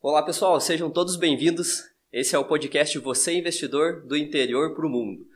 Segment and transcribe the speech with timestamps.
[0.00, 1.82] Olá pessoal, sejam todos bem-vindos.
[2.12, 5.26] Esse é o podcast Você Investidor do Interior para o Mundo.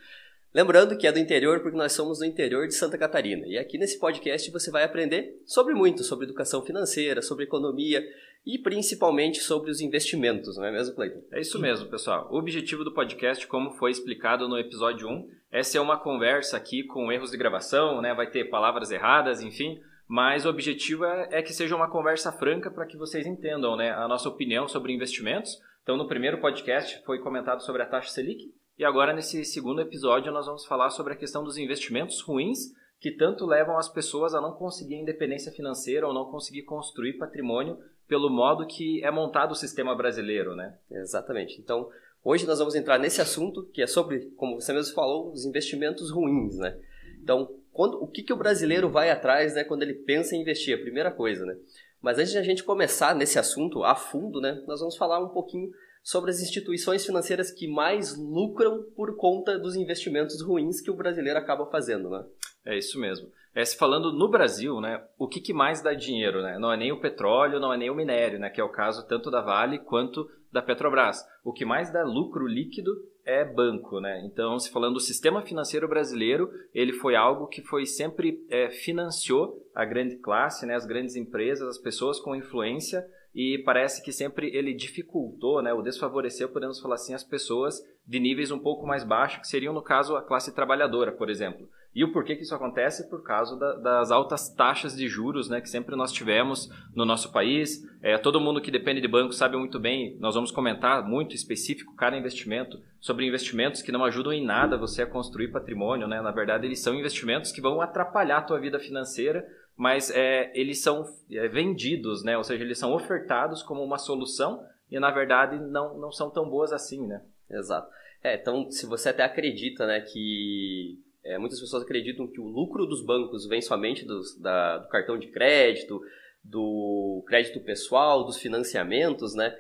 [0.55, 3.45] Lembrando que é do interior porque nós somos do interior de Santa Catarina.
[3.49, 8.07] E aqui nesse podcast você vai aprender sobre muito, sobre educação financeira, sobre economia
[8.47, 11.25] e principalmente sobre os investimentos, não é mesmo, Cleiton?
[11.33, 12.29] É isso mesmo, pessoal.
[12.31, 16.85] O objetivo do podcast, como foi explicado no episódio 1, é ser uma conversa aqui
[16.85, 18.15] com erros de gravação, né?
[18.15, 19.81] Vai ter palavras erradas, enfim,
[20.13, 23.93] mas o objetivo é, é que seja uma conversa franca para que vocês entendam né,
[23.93, 25.59] a nossa opinião sobre investimentos.
[25.83, 30.31] Então, no primeiro podcast foi comentado sobre a taxa Selic, e agora nesse segundo episódio
[30.31, 34.41] nós vamos falar sobre a questão dos investimentos ruins que tanto levam as pessoas a
[34.43, 39.57] não conseguir independência financeira ou não conseguir construir patrimônio pelo modo que é montado o
[39.57, 40.77] sistema brasileiro, né?
[40.91, 41.59] Exatamente.
[41.59, 41.89] Então,
[42.23, 46.11] hoje nós vamos entrar nesse assunto que é sobre, como você mesmo falou, os investimentos
[46.11, 46.79] ruins, né?
[47.23, 50.75] Então, quando, o que, que o brasileiro vai atrás, né, quando ele pensa em investir?
[50.75, 51.57] A primeira coisa, né?
[52.01, 55.29] Mas antes de a gente começar nesse assunto a fundo, né, nós vamos falar um
[55.29, 55.71] pouquinho
[56.03, 61.39] sobre as instituições financeiras que mais lucram por conta dos investimentos ruins que o brasileiro
[61.39, 62.25] acaba fazendo, né?
[62.65, 63.31] É isso mesmo.
[63.55, 66.43] É, se falando no Brasil, né, o que, que mais dá dinheiro?
[66.43, 66.59] Né?
[66.59, 69.07] Não é nem o petróleo, não é nem o minério, né, que é o caso
[69.07, 71.25] tanto da Vale quanto da Petrobras.
[71.45, 72.93] O que mais dá lucro líquido
[73.25, 74.23] é banco, né?
[74.25, 79.63] Então, se falando do sistema financeiro brasileiro, ele foi algo que foi sempre é, financiou
[79.75, 84.55] a grande classe, né, as grandes empresas, as pessoas com influência e parece que sempre
[84.55, 89.05] ele dificultou, né, ou desfavoreceu, podemos falar assim, as pessoas de níveis um pouco mais
[89.05, 91.69] baixos, que seriam, no caso, a classe trabalhadora, por exemplo.
[91.95, 93.09] E o porquê que isso acontece?
[93.11, 97.31] Por causa da, das altas taxas de juros né, que sempre nós tivemos no nosso
[97.31, 97.87] país.
[98.03, 101.95] É, todo mundo que depende de banco sabe muito bem, nós vamos comentar muito específico
[101.95, 106.09] cada investimento, sobre investimentos que não ajudam em nada você a construir patrimônio.
[106.09, 106.23] Né?
[106.23, 109.47] Na verdade, eles são investimentos que vão atrapalhar a tua vida financeira,
[109.77, 112.39] mas é, eles são é, vendidos, né?
[112.39, 116.49] ou seja, eles são ofertados como uma solução e, na verdade, não, não são tão
[116.49, 117.07] boas assim.
[117.07, 117.21] Né?
[117.51, 117.91] Exato.
[118.23, 122.87] É, então, se você até acredita né, que é, muitas pessoas acreditam que o lucro
[122.87, 126.01] dos bancos vem somente dos, da, do cartão de crédito,
[126.43, 129.57] do crédito pessoal, dos financiamentos, né?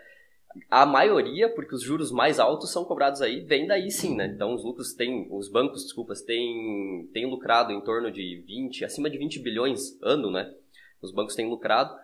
[0.69, 4.27] A maioria, porque os juros mais altos são cobrados aí, vem daí sim, né?
[4.27, 9.09] Então os lucros têm, os bancos, desculpas, têm, têm lucrado em torno de 20, acima
[9.09, 10.53] de 20 bilhões ano, né?
[11.01, 11.95] Os bancos têm lucrado.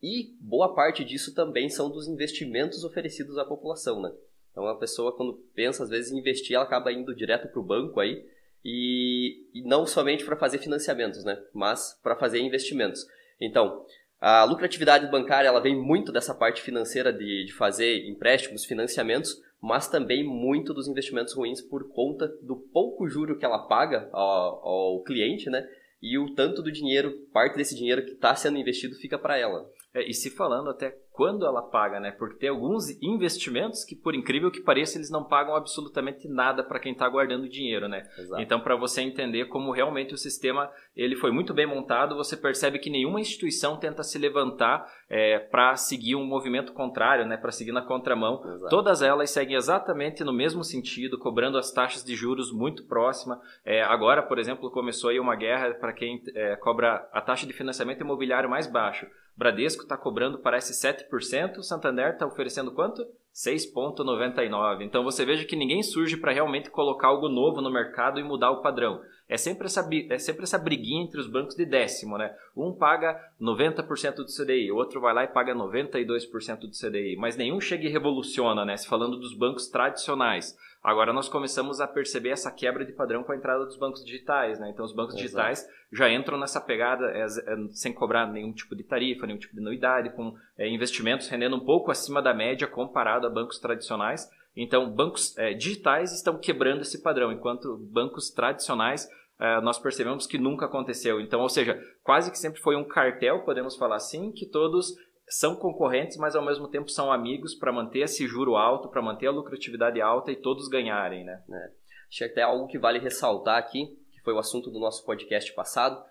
[0.00, 4.12] E boa parte disso também são dos investimentos oferecidos à população, né?
[4.52, 7.64] Então a pessoa quando pensa às vezes em investir, ela acaba indo direto para o
[7.64, 8.24] banco aí,
[8.64, 11.40] e, e não somente para fazer financiamentos, né?
[11.54, 13.06] mas para fazer investimentos.
[13.40, 13.84] Então,
[14.20, 19.88] a lucratividade bancária ela vem muito dessa parte financeira de, de fazer empréstimos, financiamentos, mas
[19.88, 25.02] também muito dos investimentos ruins por conta do pouco juro que ela paga ao, ao
[25.02, 25.66] cliente, né?
[26.00, 29.68] E o tanto do dinheiro, parte desse dinheiro que está sendo investido fica para ela.
[29.92, 32.12] É, e se falando até quando ela paga, né?
[32.12, 36.78] Porque tem alguns investimentos que, por incrível que pareça, eles não pagam absolutamente nada para
[36.78, 38.06] quem está guardando dinheiro, né?
[38.16, 38.40] Exato.
[38.40, 42.78] Então, para você entender como realmente o sistema ele foi muito bem montado, você percebe
[42.78, 47.36] que nenhuma instituição tenta se levantar é, para seguir um movimento contrário, né?
[47.36, 48.40] Para seguir na contramão.
[48.40, 48.68] Exato.
[48.68, 53.40] Todas elas seguem exatamente no mesmo sentido, cobrando as taxas de juros muito próxima.
[53.64, 57.52] É, agora, por exemplo, começou aí uma guerra para quem é, cobra a taxa de
[57.52, 59.08] financiamento imobiliário mais baixo.
[59.38, 61.07] Bradesco está cobrando, parece 7%,
[61.62, 63.04] Santander está oferecendo quanto?
[63.34, 64.82] 6,99%.
[64.82, 68.50] Então você veja que ninguém surge para realmente colocar algo novo no mercado e mudar
[68.50, 69.00] o padrão.
[69.28, 72.34] É sempre essa, é sempre essa briguinha entre os bancos de décimo, né?
[72.56, 77.36] Um paga 90% do CDI, o outro vai lá e paga 92% do CDI, mas
[77.36, 78.76] nenhum chega e revoluciona, né?
[78.76, 80.56] Se falando dos bancos tradicionais.
[80.82, 84.58] Agora nós começamos a perceber essa quebra de padrão com a entrada dos bancos digitais,
[84.58, 84.70] né?
[84.70, 85.26] Então os bancos Exato.
[85.26, 89.54] digitais já entram nessa pegada é, é, sem cobrar nenhum tipo de tarifa, nenhum tipo
[89.54, 94.30] de anuidade, com é, investimentos rendendo um pouco acima da média comparado a bancos tradicionais.
[94.60, 99.08] Então bancos é, digitais estão quebrando esse padrão, enquanto bancos tradicionais
[99.40, 101.20] é, nós percebemos que nunca aconteceu.
[101.20, 104.94] Então, ou seja, quase que sempre foi um cartel, podemos falar assim, que todos
[105.28, 109.28] são concorrentes, mas ao mesmo tempo são amigos para manter esse juro alto, para manter
[109.28, 111.40] a lucratividade alta e todos ganharem, né?
[111.50, 111.70] É.
[112.08, 115.52] Acho que até algo que vale ressaltar aqui, que foi o assunto do nosso podcast
[115.52, 116.02] passado,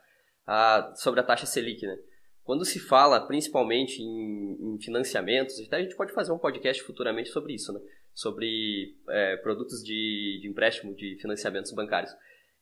[0.45, 1.97] a, sobre a taxa Selic, né?
[2.43, 7.29] Quando se fala principalmente em, em, financiamentos, até a gente pode fazer um podcast futuramente
[7.29, 7.81] sobre isso, né?
[8.17, 12.11] Sobre é, produtos de, de empréstimo de financiamentos bancários.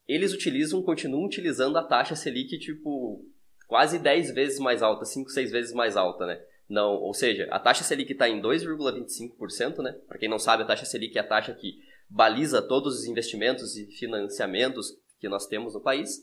[0.06, 3.26] Eles utilizam, continuam utilizando a taxa Selic, tipo,
[3.66, 6.42] quase 10 vezes mais alta, 5, 6 vezes mais alta, né?
[6.68, 9.94] Não, ou seja, a taxa Selic está em 2,25%, né?
[10.06, 11.80] Para quem não sabe, a taxa Selic é a taxa que
[12.10, 14.88] baliza todos os investimentos e financiamentos
[15.22, 16.20] que nós temos no país.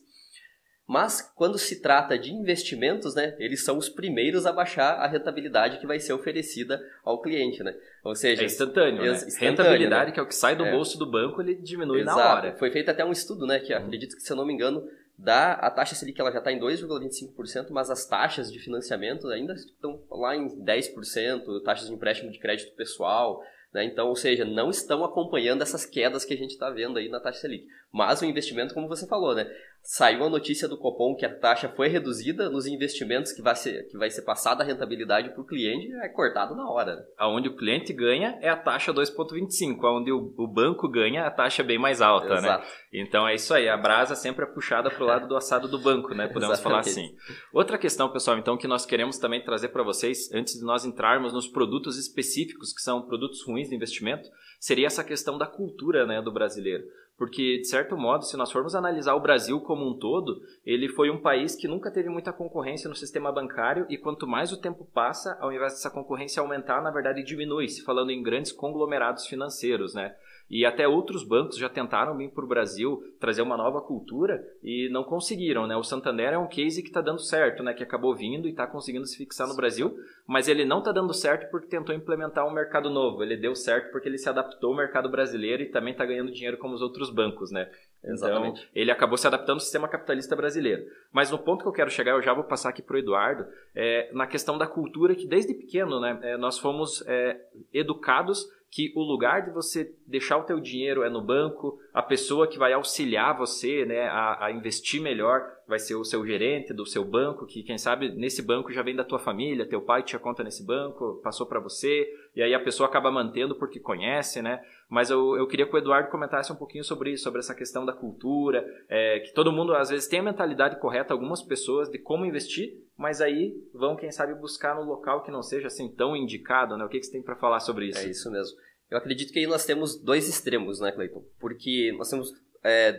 [0.93, 5.79] Mas quando se trata de investimentos, né, eles são os primeiros a baixar a rentabilidade
[5.79, 7.75] que vai ser oferecida ao cliente, né?
[8.05, 9.13] Ou seja, é instantâneo, né?
[9.13, 10.13] instantâneo rentabilidade né?
[10.13, 10.71] que é o que sai do é.
[10.71, 12.19] bolso do banco, ele diminui Exato.
[12.19, 12.57] na hora.
[12.59, 14.87] Foi feito até um estudo, né, que acredito que se eu não me engano,
[15.17, 19.55] da a taxa Selic ela já está em 2,25%, mas as taxas de financiamento ainda
[19.55, 23.43] estão lá em 10%, taxas de empréstimo de crédito pessoal,
[23.73, 23.85] né?
[23.85, 27.19] Então, ou seja, não estão acompanhando essas quedas que a gente está vendo aí na
[27.19, 27.67] taxa Selic.
[27.91, 29.51] Mas o investimento, como você falou, né?
[29.85, 33.89] Saiu a notícia do Copom que a taxa foi reduzida nos investimentos que vai ser,
[33.89, 36.97] que vai ser passada a rentabilidade para o cliente, é cortado na hora.
[36.97, 37.03] Né?
[37.19, 41.63] Aonde o cliente ganha é a taxa 2,25, aonde o, o banco ganha a taxa
[41.63, 42.39] é bem mais alta, né?
[42.39, 42.65] Exato.
[42.65, 42.71] né?
[42.93, 45.79] Então é isso aí, a brasa sempre é puxada para o lado do assado do
[45.81, 46.29] banco, né?
[46.29, 47.17] Podemos falar assim.
[47.53, 51.33] Outra questão, pessoal, então, que nós queremos também trazer para vocês, antes de nós entrarmos
[51.33, 54.29] nos produtos específicos, que são produtos ruins de investimento,
[54.61, 56.85] seria essa questão da cultura né, do brasileiro.
[57.17, 61.11] Porque, de certo modo, se nós formos analisar o Brasil como um todo, ele foi
[61.11, 64.85] um país que nunca teve muita concorrência no sistema bancário e quanto mais o tempo
[64.93, 69.95] passa, ao invés dessa concorrência aumentar, na verdade diminui, se falando em grandes conglomerados financeiros,
[69.95, 70.17] né?
[70.53, 74.87] E até outros bancos já tentaram vir para o Brasil trazer uma nova cultura e
[74.91, 75.75] não conseguiram, né?
[75.75, 77.73] O Santander é um case que está dando certo, né?
[77.73, 79.97] Que acabou vindo e está conseguindo se fixar no Brasil,
[80.27, 83.23] mas ele não está dando certo porque tentou implementar um mercado novo.
[83.23, 86.59] Ele deu certo porque ele se adaptou ao mercado brasileiro e também está ganhando dinheiro
[86.59, 87.71] como os outros bancos, né?
[88.05, 88.69] Então, Exatamente.
[88.75, 90.85] ele acabou se adaptando ao sistema capitalista brasileiro.
[91.11, 93.47] Mas no ponto que eu quero chegar, eu já vou passar aqui para o Eduardo,
[93.75, 96.19] é, na questão da cultura que desde pequeno, né?
[96.21, 97.41] É, nós fomos é,
[97.73, 102.49] educados que o lugar de você deixar o teu dinheiro é no banco, a pessoa
[102.49, 106.87] que vai auxiliar você né, a, a, investir melhor vai ser o seu gerente do
[106.87, 110.19] seu banco, que quem sabe nesse banco já vem da tua família, teu pai tinha
[110.19, 114.59] conta nesse banco, passou para você, e aí a pessoa acaba mantendo porque conhece, né?
[114.93, 117.87] Mas eu, eu queria que o Eduardo comentasse um pouquinho sobre isso, sobre essa questão
[117.87, 121.99] da cultura, é, que todo mundo às vezes tem a mentalidade correta, algumas pessoas, de
[121.99, 126.15] como investir, mas aí vão, quem sabe, buscar no local que não seja assim tão
[126.15, 126.85] indicado, né?
[126.85, 128.01] O que, que você tem para falar sobre isso?
[128.01, 128.55] É isso mesmo.
[128.91, 131.25] Eu acredito que aí nós temos dois extremos, né, Cleiton?
[131.41, 132.31] Porque nós temos,
[132.63, 132.93] é,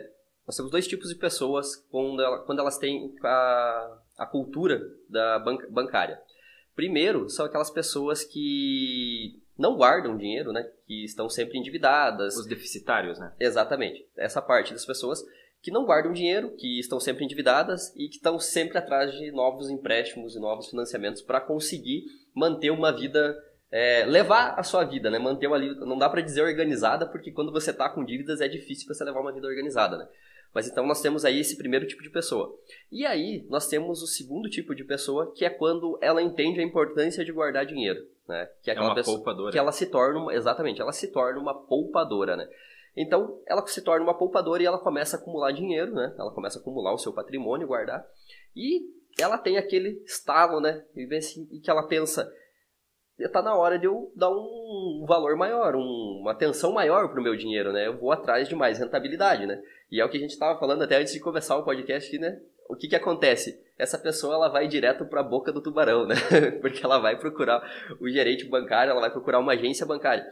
[0.44, 5.38] nós temos dois tipos de pessoas quando, ela, quando elas têm a, a cultura da
[5.38, 6.20] banca, bancária.
[6.74, 10.64] Primeiro, são aquelas pessoas que não guardam dinheiro, né?
[10.86, 12.36] Que estão sempre endividadas.
[12.36, 13.32] Os deficitários, né?
[13.38, 14.06] Exatamente.
[14.16, 15.22] Essa parte das pessoas
[15.64, 19.70] que não guardam dinheiro, que estão sempre endividadas e que estão sempre atrás de novos
[19.70, 22.04] empréstimos e novos financiamentos para conseguir
[22.34, 23.34] manter uma vida,
[23.70, 25.18] é, levar a sua vida, né?
[25.18, 28.48] Manter uma vida, não dá para dizer organizada, porque quando você está com dívidas é
[28.48, 30.06] difícil você levar uma vida organizada, né?
[30.52, 32.54] Mas então nós temos aí esse primeiro tipo de pessoa.
[32.92, 36.62] E aí nós temos o segundo tipo de pessoa, que é quando ela entende a
[36.62, 38.48] importância de guardar dinheiro, né?
[38.62, 39.52] Que é, é uma pessoa poupadora.
[39.52, 42.48] que ela se torna, exatamente, ela se torna uma poupadora, né?
[42.96, 46.14] Então, ela se torna uma poupadora e ela começa a acumular dinheiro, né?
[46.18, 48.06] Ela começa a acumular o seu patrimônio, guardar.
[48.54, 48.82] E
[49.20, 50.84] ela tem aquele estalo, né?
[50.94, 52.30] E, assim, que ela pensa,
[53.18, 57.22] está na hora de eu dar um valor maior, um, uma atenção maior para o
[57.22, 57.86] meu dinheiro, né?
[57.86, 59.60] Eu vou atrás de mais rentabilidade, né?
[59.90, 62.40] E é o que a gente estava falando até antes de começar o podcast, né?
[62.68, 63.60] O que que acontece?
[63.78, 66.14] Essa pessoa ela vai direto para a boca do tubarão, né?
[66.62, 67.62] Porque ela vai procurar
[68.00, 70.24] o gerente bancário, ela vai procurar uma agência bancária.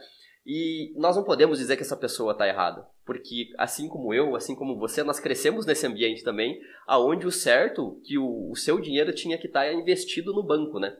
[0.45, 4.53] E nós não podemos dizer que essa pessoa está errada, porque assim como eu, assim
[4.53, 9.13] como você, nós crescemos nesse ambiente também, aonde o certo que o, o seu dinheiro
[9.13, 10.97] tinha que estar tá investido no banco, né?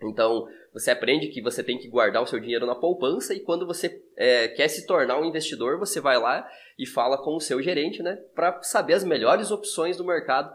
[0.00, 3.66] Então, você aprende que você tem que guardar o seu dinheiro na poupança e quando
[3.66, 6.48] você é, quer se tornar um investidor, você vai lá
[6.78, 8.14] e fala com o seu gerente, né?
[8.32, 10.54] Para saber as melhores opções do mercado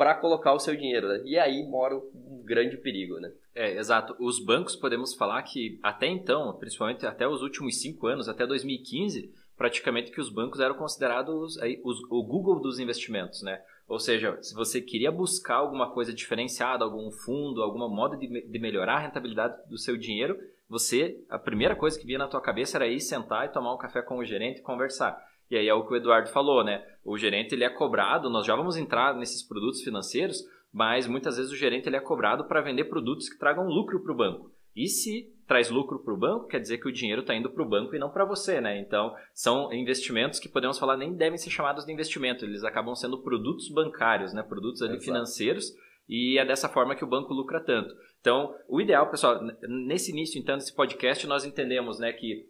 [0.00, 1.08] para colocar o seu dinheiro.
[1.08, 1.20] Né?
[1.26, 3.30] E aí mora um grande perigo, né?
[3.54, 4.16] É, exato.
[4.18, 9.30] Os bancos, podemos falar que até então, principalmente até os últimos cinco anos, até 2015,
[9.58, 13.60] praticamente que os bancos eram considerados aí, os, o Google dos investimentos, né?
[13.86, 18.58] Ou seja, se você queria buscar alguma coisa diferenciada, algum fundo, alguma modo de, de
[18.58, 20.34] melhorar a rentabilidade do seu dinheiro,
[20.66, 23.78] você, a primeira coisa que vinha na tua cabeça era ir sentar e tomar um
[23.78, 25.22] café com o gerente e conversar.
[25.50, 26.84] E aí é o que o Eduardo falou, né?
[27.04, 31.50] O gerente ele é cobrado, nós já vamos entrar nesses produtos financeiros, mas muitas vezes
[31.50, 34.52] o gerente ele é cobrado para vender produtos que tragam lucro para o banco.
[34.76, 37.62] E se traz lucro para o banco, quer dizer que o dinheiro está indo para
[37.62, 38.78] o banco e não para você, né?
[38.78, 43.18] Então, são investimentos que podemos falar nem devem ser chamados de investimento, eles acabam sendo
[43.18, 44.44] produtos bancários, né?
[44.44, 45.74] Produtos ali financeiros
[46.08, 47.94] e é dessa forma que o banco lucra tanto.
[48.20, 52.46] Então, o ideal, pessoal, nesse início então desse podcast nós entendemos, né, que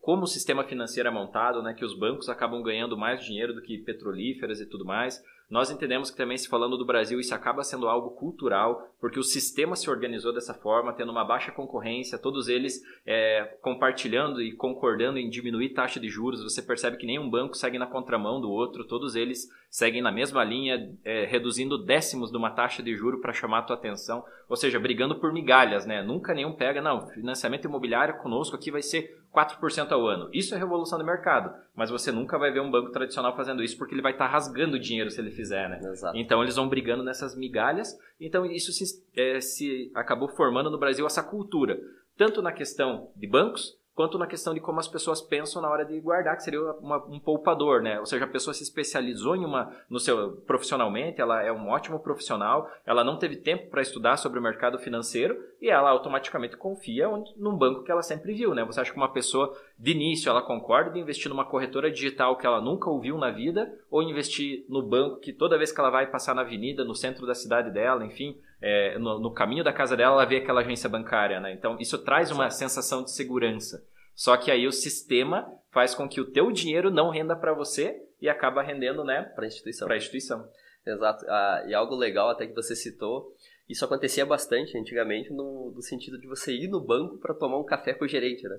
[0.00, 3.62] como o sistema financeiro é montado, né, que os bancos acabam ganhando mais dinheiro do
[3.62, 5.22] que petrolíferas e tudo mais.
[5.50, 9.22] Nós entendemos que também, se falando do Brasil, isso acaba sendo algo cultural, porque o
[9.22, 15.18] sistema se organizou dessa forma, tendo uma baixa concorrência, todos eles é, compartilhando e concordando
[15.18, 16.42] em diminuir taxa de juros.
[16.42, 20.42] Você percebe que nenhum banco segue na contramão do outro, todos eles seguem na mesma
[20.42, 24.56] linha, é, reduzindo décimos de uma taxa de juro para chamar a tua atenção, ou
[24.56, 26.02] seja, brigando por migalhas, né?
[26.02, 30.30] Nunca nenhum pega, não, financiamento imobiliário conosco aqui vai ser 4% ao ano.
[30.32, 33.76] Isso é revolução do mercado, mas você nunca vai ver um banco tradicional fazendo isso
[33.76, 35.80] porque ele vai estar tá rasgando dinheiro se ele fizer, né?
[35.82, 36.16] Exato.
[36.16, 37.98] Então eles vão brigando nessas migalhas.
[38.20, 38.84] Então isso se,
[39.16, 41.78] é, se acabou formando no Brasil essa cultura,
[42.16, 45.84] tanto na questão de bancos quanto na questão de como as pessoas pensam na hora
[45.84, 48.00] de guardar, que seria uma, um poupador, né?
[48.00, 52.00] Ou seja, a pessoa se especializou em uma no seu profissionalmente, ela é um ótimo
[52.00, 57.08] profissional, ela não teve tempo para estudar sobre o mercado financeiro e ela automaticamente confia
[57.36, 58.64] num banco que ela sempre viu, né?
[58.64, 62.46] Você acha que uma pessoa de início ela concorda de investir numa corretora digital que
[62.46, 66.10] ela nunca ouviu na vida ou investir no banco que toda vez que ela vai
[66.10, 69.96] passar na avenida, no centro da cidade dela, enfim, é, no, no, caminho da casa
[69.96, 71.52] dela, ela vê aquela agência bancária, né?
[71.52, 73.84] Então, isso traz uma sensação de segurança.
[74.14, 78.00] Só que aí o sistema faz com que o teu dinheiro não renda para você
[78.20, 79.22] e acaba rendendo, né?
[79.34, 79.86] Para a instituição.
[79.86, 80.48] Para a instituição.
[80.86, 81.24] Exato.
[81.28, 83.34] Ah, e algo legal até que você citou,
[83.68, 87.64] isso acontecia bastante antigamente no, no sentido de você ir no banco para tomar um
[87.64, 88.58] café com o gerente, né?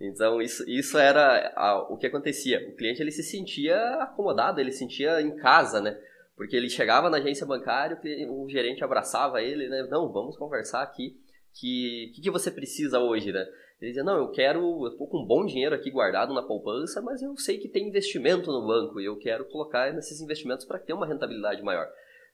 [0.00, 2.66] Então, isso, isso era a, o que acontecia.
[2.68, 5.98] O cliente ele se sentia acomodado, ele se sentia em casa, né?
[6.38, 9.82] Porque ele chegava na agência bancária, o gerente abraçava ele, né?
[9.90, 11.16] Não, vamos conversar aqui.
[11.52, 13.44] Que que, que você precisa hoje, né?
[13.80, 17.02] Ele dizia, não, eu quero, eu tô com um bom dinheiro aqui guardado na poupança,
[17.02, 20.78] mas eu sei que tem investimento no banco e eu quero colocar nesses investimentos para
[20.78, 21.88] ter uma rentabilidade maior,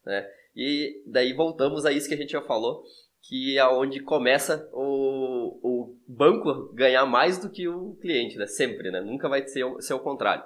[0.04, 0.30] né?
[0.54, 2.84] E daí voltamos a isso que a gente já falou,
[3.23, 8.46] que é onde começa o, o banco ganhar mais do que o cliente, né?
[8.46, 9.00] Sempre, né?
[9.00, 10.44] Nunca vai ser, ser o contrário.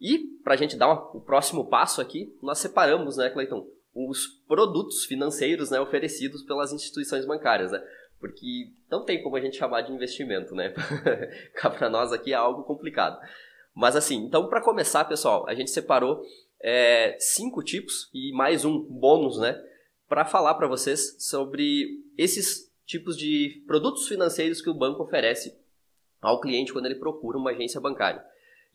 [0.00, 5.06] E, para a gente dar o próximo passo aqui, nós separamos, né, Cleiton, os produtos
[5.06, 7.82] financeiros né, oferecidos pelas instituições bancárias, né?
[8.20, 10.74] Porque não tem como a gente chamar de investimento, né?
[11.78, 13.18] para nós aqui é algo complicado.
[13.74, 16.22] Mas assim, então para começar, pessoal, a gente separou
[16.62, 19.58] é, cinco tipos e mais um bônus, né?
[20.08, 21.86] Para falar para vocês sobre
[22.18, 25.58] esses tipos de produtos financeiros que o banco oferece
[26.20, 28.22] ao cliente quando ele procura uma agência bancária.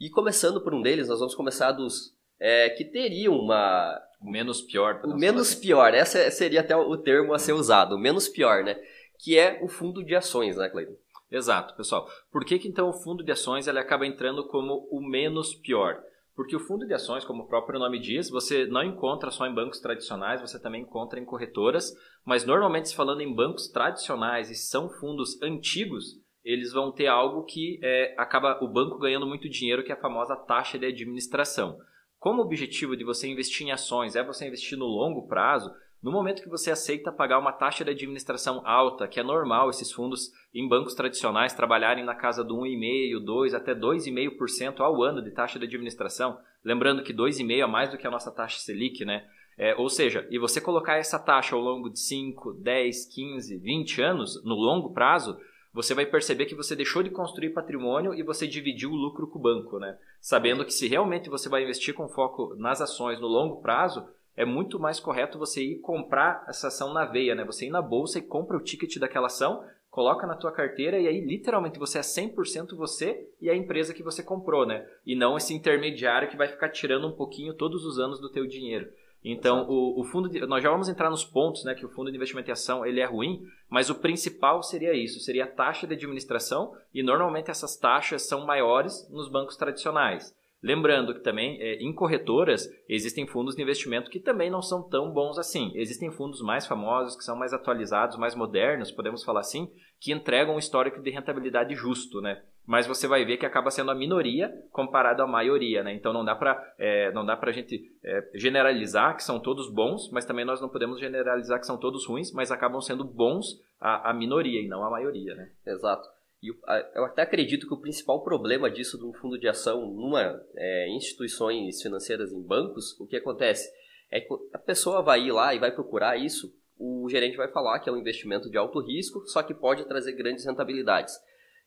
[0.01, 4.01] E começando por um deles, nós vamos começar dos é, que teriam uma.
[4.19, 4.99] O menos pior.
[5.03, 5.61] O menos assim.
[5.61, 8.81] pior, essa seria até o termo a ser usado, o menos pior, né?
[9.19, 10.95] Que é o fundo de ações, né, Cleiton?
[11.29, 12.09] Exato, pessoal.
[12.31, 16.01] Por que, que então o fundo de ações ele acaba entrando como o menos pior?
[16.35, 19.53] Porque o fundo de ações, como o próprio nome diz, você não encontra só em
[19.53, 21.93] bancos tradicionais, você também encontra em corretoras,
[22.25, 27.43] mas normalmente se falando em bancos tradicionais e são fundos antigos, eles vão ter algo
[27.43, 31.77] que é, acaba o banco ganhando muito dinheiro, que é a famosa taxa de administração.
[32.19, 35.71] Como o objetivo de você investir em ações é você investir no longo prazo,
[36.01, 39.91] no momento que você aceita pagar uma taxa de administração alta, que é normal esses
[39.91, 45.31] fundos em bancos tradicionais trabalharem na casa do 1,5%, 2% até 2,5% ao ano de
[45.31, 49.27] taxa de administração, lembrando que 2,5% é mais do que a nossa taxa Selic, né?
[49.57, 54.01] É, ou seja, e você colocar essa taxa ao longo de 5, 10, 15, 20
[54.01, 55.37] anos, no longo prazo,
[55.73, 59.39] você vai perceber que você deixou de construir patrimônio e você dividiu o lucro com
[59.39, 59.97] o banco, né?
[60.19, 64.45] Sabendo que se realmente você vai investir com foco nas ações no longo prazo, é
[64.45, 67.45] muito mais correto você ir comprar essa ação na veia, né?
[67.45, 71.07] Você ir na bolsa e compra o ticket daquela ação, coloca na tua carteira e
[71.07, 74.85] aí literalmente você é 100% você e a empresa que você comprou, né?
[75.05, 78.45] E não esse intermediário que vai ficar tirando um pouquinho todos os anos do teu
[78.47, 78.89] dinheiro.
[79.23, 82.09] Então, o, o, fundo de, nós já vamos entrar nos pontos, né, que o fundo
[82.09, 85.85] de investimento em ação ele é ruim, mas o principal seria isso, seria a taxa
[85.85, 90.35] de administração e normalmente essas taxas são maiores nos bancos tradicionais.
[90.63, 95.11] Lembrando que também é, em corretoras existem fundos de investimento que também não são tão
[95.11, 95.71] bons assim.
[95.73, 100.55] Existem fundos mais famosos, que são mais atualizados, mais modernos, podemos falar assim, que entregam
[100.55, 102.43] um histórico de rentabilidade justo, né?
[102.71, 105.93] Mas você vai ver que acaba sendo a minoria comparado à maioria, né?
[105.93, 109.69] Então não dá para é, não dá para a gente é, generalizar que são todos
[109.69, 113.61] bons, mas também nós não podemos generalizar que são todos ruins, mas acabam sendo bons
[113.77, 115.51] a, a minoria e não a maioria, né?
[115.67, 116.07] Exato.
[116.41, 116.47] E
[116.95, 120.87] eu até acredito que o principal problema disso de um fundo de ação numa é,
[120.95, 123.69] instituições financeiras em bancos, o que acontece
[124.09, 126.49] é que a pessoa vai ir lá e vai procurar isso,
[126.79, 130.13] o gerente vai falar que é um investimento de alto risco, só que pode trazer
[130.13, 131.19] grandes rentabilidades.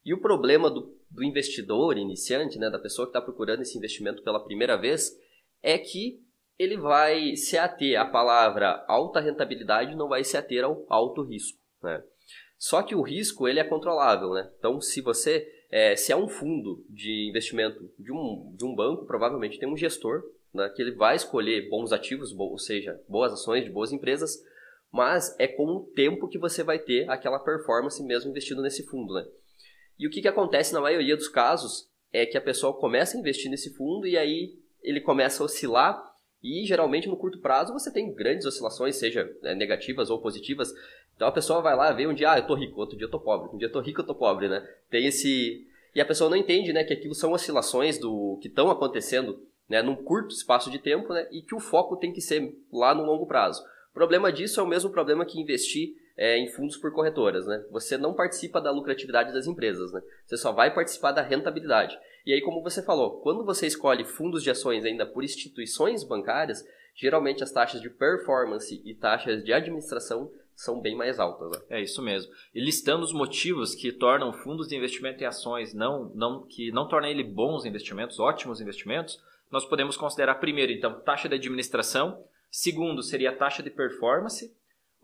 [0.05, 4.23] E o problema do, do investidor iniciante, né, da pessoa que está procurando esse investimento
[4.23, 5.11] pela primeira vez,
[5.63, 6.23] é que
[6.59, 11.59] ele vai se ater à palavra alta rentabilidade, não vai se ater ao alto risco.
[11.83, 12.03] Né?
[12.59, 14.51] Só que o risco ele é controlável, né?
[14.59, 19.07] Então, se você é, se é um fundo de investimento de um, de um banco,
[19.07, 20.23] provavelmente tem um gestor
[20.55, 24.41] né, que ele vai escolher bons ativos, ou seja, boas ações de boas empresas,
[24.93, 29.15] mas é com o tempo que você vai ter aquela performance mesmo investindo nesse fundo,
[29.15, 29.27] né?
[29.99, 33.21] E o que, que acontece na maioria dos casos é que a pessoa começa a
[33.21, 36.03] investir nesse fundo e aí ele começa a oscilar
[36.43, 40.73] e geralmente no curto prazo você tem grandes oscilações, seja né, negativas ou positivas.
[41.17, 43.11] Então a pessoa vai lá ver um dia, ah, eu tô rico, outro dia eu
[43.11, 44.67] tô pobre, um dia eu tô rico, eu tô pobre, né?
[44.91, 48.69] Tem esse e a pessoa não entende, né, que aquilo são oscilações do que estão
[48.69, 52.53] acontecendo, né, num curto espaço de tempo, né, e que o foco tem que ser
[52.73, 53.63] lá no longo prazo.
[53.91, 57.65] O problema disso é o mesmo problema que investir é, em fundos por corretoras, né?
[57.71, 60.01] Você não participa da lucratividade das empresas, né?
[60.27, 61.99] Você só vai participar da rentabilidade.
[62.25, 66.65] E aí, como você falou, quando você escolhe fundos de ações ainda por instituições bancárias,
[66.95, 71.51] geralmente as taxas de performance e taxas de administração são bem mais altas.
[71.51, 71.79] Né?
[71.79, 72.33] É isso mesmo.
[72.55, 76.89] E listando os motivos que tornam fundos de investimento em ações não, não que não
[76.89, 83.03] tornam ele bons investimentos, ótimos investimentos, nós podemos considerar primeiro, então, taxa de administração, segundo
[83.03, 84.55] seria a taxa de performance,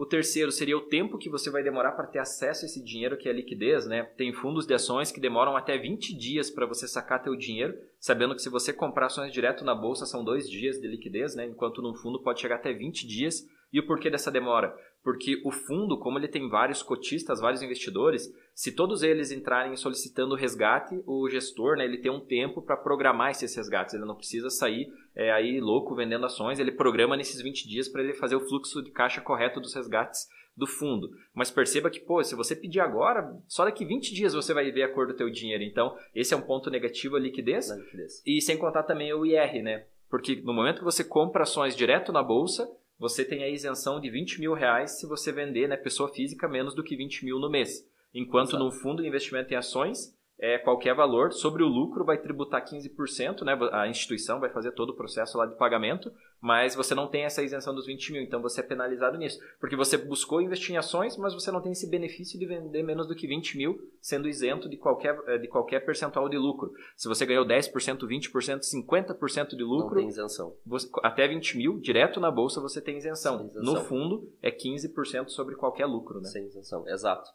[0.00, 3.18] o terceiro seria o tempo que você vai demorar para ter acesso a esse dinheiro,
[3.18, 4.02] que é a liquidez, né?
[4.16, 8.34] Tem fundos de ações que demoram até 20 dias para você sacar teu dinheiro, sabendo
[8.34, 11.44] que se você comprar ações direto na bolsa são dois dias de liquidez, né?
[11.44, 13.46] Enquanto no fundo pode chegar até 20 dias.
[13.70, 14.74] E o porquê dessa demora?
[15.02, 20.34] Porque o fundo, como ele tem vários cotistas, vários investidores, se todos eles entrarem solicitando
[20.34, 23.94] resgate, o gestor, né, ele tem um tempo para programar esses resgates.
[23.94, 28.02] Ele não precisa sair é, aí louco vendendo ações, ele programa nesses 20 dias para
[28.02, 31.08] ele fazer o fluxo de caixa correto dos resgates do fundo.
[31.34, 34.82] Mas perceba que, pô, se você pedir agora, só daqui 20 dias você vai ver
[34.82, 35.64] a cor do teu dinheiro.
[35.64, 37.70] Então, esse é um ponto negativo a liquidez.
[37.70, 38.22] liquidez.
[38.26, 39.86] E sem contar também o IR, né?
[40.10, 42.68] Porque no momento que você compra ações direto na bolsa,
[43.00, 46.74] você tem a isenção de 20 mil reais se você vender, né, pessoa física, menos
[46.74, 47.82] do que 20 mil no mês.
[48.14, 48.62] Enquanto Exato.
[48.62, 53.42] no fundo de investimento em ações, é, qualquer valor sobre o lucro vai tributar 15%,
[53.42, 53.58] né?
[53.72, 57.42] A instituição vai fazer todo o processo lá de pagamento, mas você não tem essa
[57.42, 59.38] isenção dos 20 mil, então você é penalizado nisso.
[59.60, 63.06] Porque você buscou investir em ações, mas você não tem esse benefício de vender menos
[63.06, 66.72] do que 20 mil, sendo isento de qualquer, eh, de qualquer percentual de lucro.
[66.96, 69.96] Se você ganhou 10%, 20%, 50% de lucro.
[69.96, 70.56] Não tem isenção.
[70.64, 73.44] Você, até 20 mil, direto na bolsa, você tem isenção.
[73.44, 73.62] isenção.
[73.62, 76.28] No fundo, é 15% sobre qualquer lucro, né?
[76.28, 77.28] Sem isenção, exato.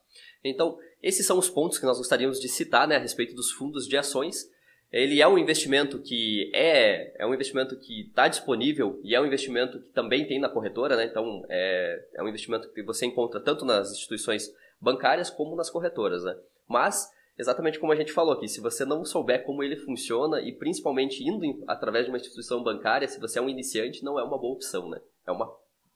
[0.43, 3.88] Então, esses são os pontos que nós gostaríamos de citar né, a respeito dos fundos
[3.88, 4.50] de ações.
[4.92, 9.26] Ele é um investimento que é, é um investimento que está disponível e é um
[9.26, 11.06] investimento que também tem na corretora, né?
[11.06, 16.24] Então é, é um investimento que você encontra tanto nas instituições bancárias como nas corretoras,
[16.24, 16.36] né?
[16.67, 20.54] Mas exatamente como a gente falou aqui, se você não souber como ele funciona e
[20.54, 24.38] principalmente indo através de uma instituição bancária, se você é um iniciante, não é uma
[24.38, 25.02] boa opção, né?
[25.28, 25.45] É uma,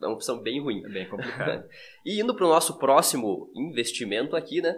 [0.01, 0.83] é uma opção bem ruim.
[0.85, 1.67] É bem complicado.
[2.05, 4.75] e indo para o nosso próximo investimento aqui, né?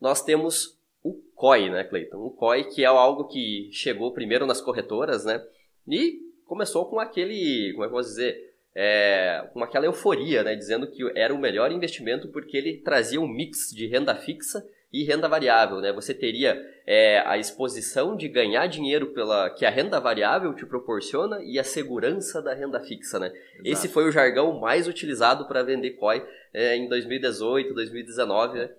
[0.00, 0.75] Nós temos
[1.08, 2.18] o COI, né, Cleiton?
[2.18, 5.42] O COI que é algo que chegou primeiro nas corretoras, né?
[5.88, 10.54] E começou com aquele, como é que eu posso dizer, é, com aquela euforia, né?
[10.54, 15.04] Dizendo que era o melhor investimento porque ele trazia um mix de renda fixa e
[15.04, 15.92] renda variável, né?
[15.92, 21.42] Você teria é, a exposição de ganhar dinheiro pela que a renda variável te proporciona
[21.42, 23.28] e a segurança da renda fixa, né?
[23.28, 23.60] Exato.
[23.64, 28.70] Esse foi o jargão mais utilizado para vender COI é, em 2018, 2019, né?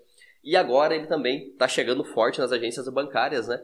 [0.48, 3.62] E agora ele também está chegando forte nas agências bancárias, né?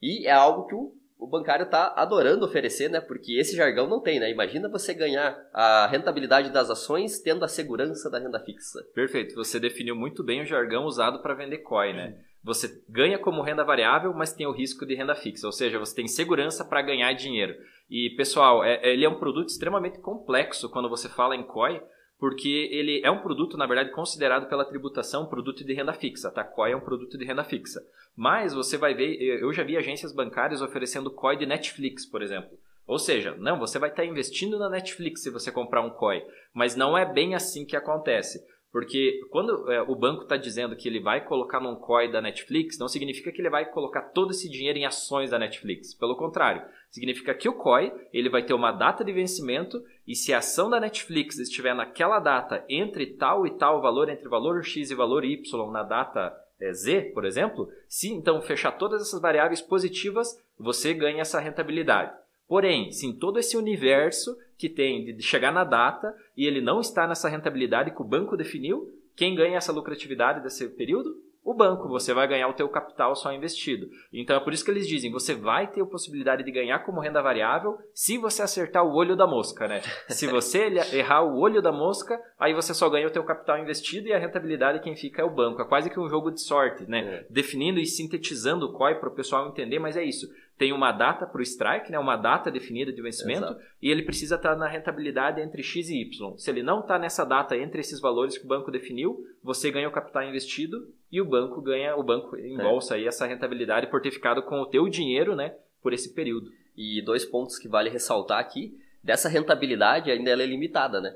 [0.00, 3.02] E é algo que o, bancário está adorando oferecer, né?
[3.02, 4.30] Porque esse jargão não tem, né?
[4.30, 8.82] Imagina você ganhar a rentabilidade das ações tendo a segurança da renda fixa.
[8.94, 9.34] Perfeito.
[9.34, 12.18] Você definiu muito bem o jargão usado para vender COI, né?
[12.42, 15.94] Você ganha como renda variável, mas tem o risco de renda fixa, ou seja, você
[15.94, 17.54] tem segurança para ganhar dinheiro.
[17.90, 21.82] E pessoal, é, ele é um produto extremamente complexo quando você fala em COI,
[22.22, 26.30] porque ele é um produto, na verdade, considerado pela tributação produto de renda fixa.
[26.30, 26.44] Tá?
[26.44, 27.84] COI é um produto de renda fixa.
[28.14, 32.56] Mas você vai ver, eu já vi agências bancárias oferecendo COI de Netflix, por exemplo.
[32.86, 36.76] Ou seja, não, você vai estar investindo na Netflix se você comprar um COI, mas
[36.76, 38.46] não é bem assim que acontece.
[38.70, 42.78] Porque quando é, o banco está dizendo que ele vai colocar num COI da Netflix,
[42.78, 45.92] não significa que ele vai colocar todo esse dinheiro em ações da Netflix.
[45.92, 50.32] Pelo contrário, significa que o COI ele vai ter uma data de vencimento e se
[50.32, 54.90] a ação da Netflix estiver naquela data entre tal e tal valor, entre valor X
[54.90, 59.60] e valor Y na data é, Z, por exemplo, se então fechar todas essas variáveis
[59.60, 62.12] positivas, você ganha essa rentabilidade.
[62.48, 66.80] Porém, se em todo esse universo que tem de chegar na data e ele não
[66.80, 71.16] está nessa rentabilidade que o banco definiu, quem ganha essa lucratividade desse período?
[71.44, 73.88] O banco, você vai ganhar o teu capital só investido.
[74.12, 77.00] Então é por isso que eles dizem, você vai ter a possibilidade de ganhar como
[77.00, 79.80] renda variável se você acertar o olho da mosca, né?
[80.08, 84.06] Se você errar o olho da mosca, aí você só ganha o teu capital investido
[84.06, 85.60] e a rentabilidade quem fica é o banco.
[85.60, 87.00] É quase que um jogo de sorte, né?
[87.00, 87.26] É.
[87.28, 90.28] Definindo e sintetizando o COI para o pessoal entender, mas é isso
[90.62, 93.60] tem uma data para o strike, né, uma data definida de vencimento, Exato.
[93.80, 96.36] e ele precisa estar tá na rentabilidade entre X e Y.
[96.36, 99.88] Se ele não está nessa data entre esses valores que o banco definiu, você ganha
[99.88, 102.96] o capital investido e o banco ganha, o banco embolsa é.
[102.96, 106.50] aí essa rentabilidade por ter ficado com o teu dinheiro né, por esse período.
[106.74, 111.14] E dois pontos que vale ressaltar aqui, dessa rentabilidade ainda ela é limitada, né?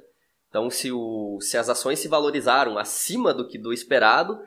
[0.51, 4.39] Então, se, o, se as ações se valorizaram acima do que do esperado,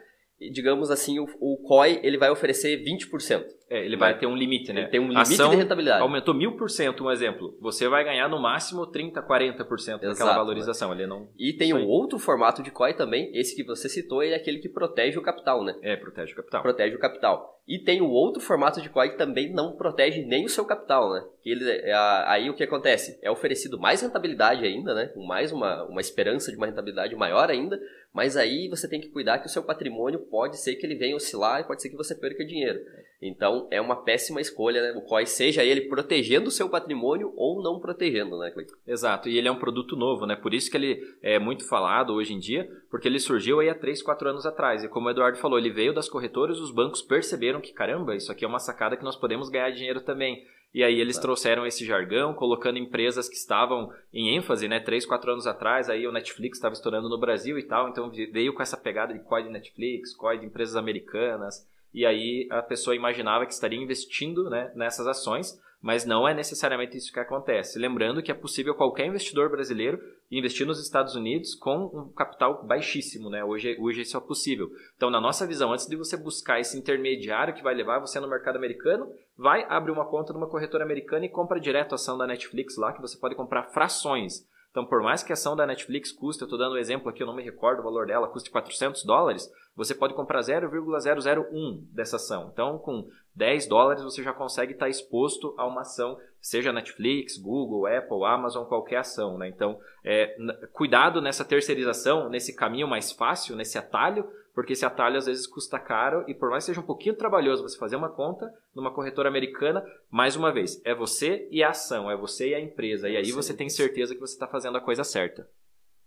[0.51, 3.43] digamos assim, o, o COI ele vai oferecer 20%.
[3.69, 4.81] É, ele vai, vai ter um limite, né?
[4.81, 6.01] Ele tem um limite Ação de rentabilidade.
[6.01, 7.55] Aumentou mil por cento, um exemplo.
[7.61, 10.91] Você vai ganhar no máximo 30, 40% daquela valorização.
[10.91, 11.29] Ele não...
[11.37, 14.69] E tem um outro formato de COI também, esse que você citou, é aquele que
[14.69, 15.75] protege o capital, né?
[15.83, 16.61] É, protege o capital.
[16.63, 17.59] Protege o capital.
[17.67, 21.13] E tem o outro formato de COI que também não protege nem o seu capital,
[21.13, 21.23] né?
[21.43, 21.93] Que ele, é,
[22.25, 23.19] aí o que acontece?
[23.21, 25.11] É oferecido mais rentabilidade ainda, né?
[25.15, 27.79] Mais uma, uma esperança de uma rentabilidade maior ainda,
[28.13, 31.15] mas aí você tem que cuidar que o seu patrimônio pode ser que ele venha
[31.15, 32.79] oscilar e pode ser que você perca dinheiro.
[33.21, 34.97] Então é uma péssima escolha, né?
[34.97, 38.75] O COI, seja ele protegendo o seu patrimônio ou não protegendo, né, Cleiton?
[38.87, 40.35] Exato, e ele é um produto novo, né?
[40.37, 43.75] Por isso que ele é muito falado hoje em dia, porque ele surgiu aí há
[43.75, 44.83] 3, 4 anos atrás.
[44.83, 48.31] E como o Eduardo falou, ele veio das corretoras, os bancos perceberam que, caramba, isso
[48.31, 50.45] aqui é uma sacada que nós podemos ganhar dinheiro também.
[50.73, 54.79] E aí eles trouxeram esse jargão, colocando empresas que estavam em ênfase, né?
[54.79, 58.53] Três, quatro anos atrás, aí o Netflix estava estourando no Brasil e tal, então veio
[58.53, 62.95] com essa pegada de COI de Netflix, COI de empresas americanas, e aí a pessoa
[62.95, 67.79] imaginava que estaria investindo né, nessas ações, mas não é necessariamente isso que acontece.
[67.79, 69.99] Lembrando que é possível qualquer investidor brasileiro
[70.29, 73.43] investir nos Estados Unidos com um capital baixíssimo, né?
[73.43, 74.69] Hoje, hoje isso é possível.
[74.95, 78.29] Então, na nossa visão, antes de você buscar esse intermediário que vai levar você no
[78.29, 82.27] mercado americano, vai abrir uma conta numa corretora americana e compra direto a ação da
[82.27, 84.45] Netflix lá, que você pode comprar frações.
[84.71, 87.23] Então, por mais que a ação da Netflix custe, eu estou dando um exemplo aqui,
[87.23, 92.17] eu não me recordo o valor dela, custe 400 dólares, você pode comprar 0,001 dessa
[92.17, 92.49] ação.
[92.53, 97.87] Então, com 10 dólares você já consegue estar exposto a uma ação, seja Netflix, Google,
[97.87, 99.37] Apple, Amazon, qualquer ação.
[99.37, 99.47] Né?
[99.47, 100.35] Então, é,
[100.73, 104.29] cuidado nessa terceirização, nesse caminho mais fácil, nesse atalho,
[104.59, 107.63] porque esse atalho às vezes custa caro e por mais que seja um pouquinho trabalhoso
[107.63, 112.11] você fazer uma conta numa corretora americana, mais uma vez, é você e a ação,
[112.11, 113.07] é você e a empresa.
[113.07, 115.47] É e aí você tem certeza que você está fazendo a coisa certa.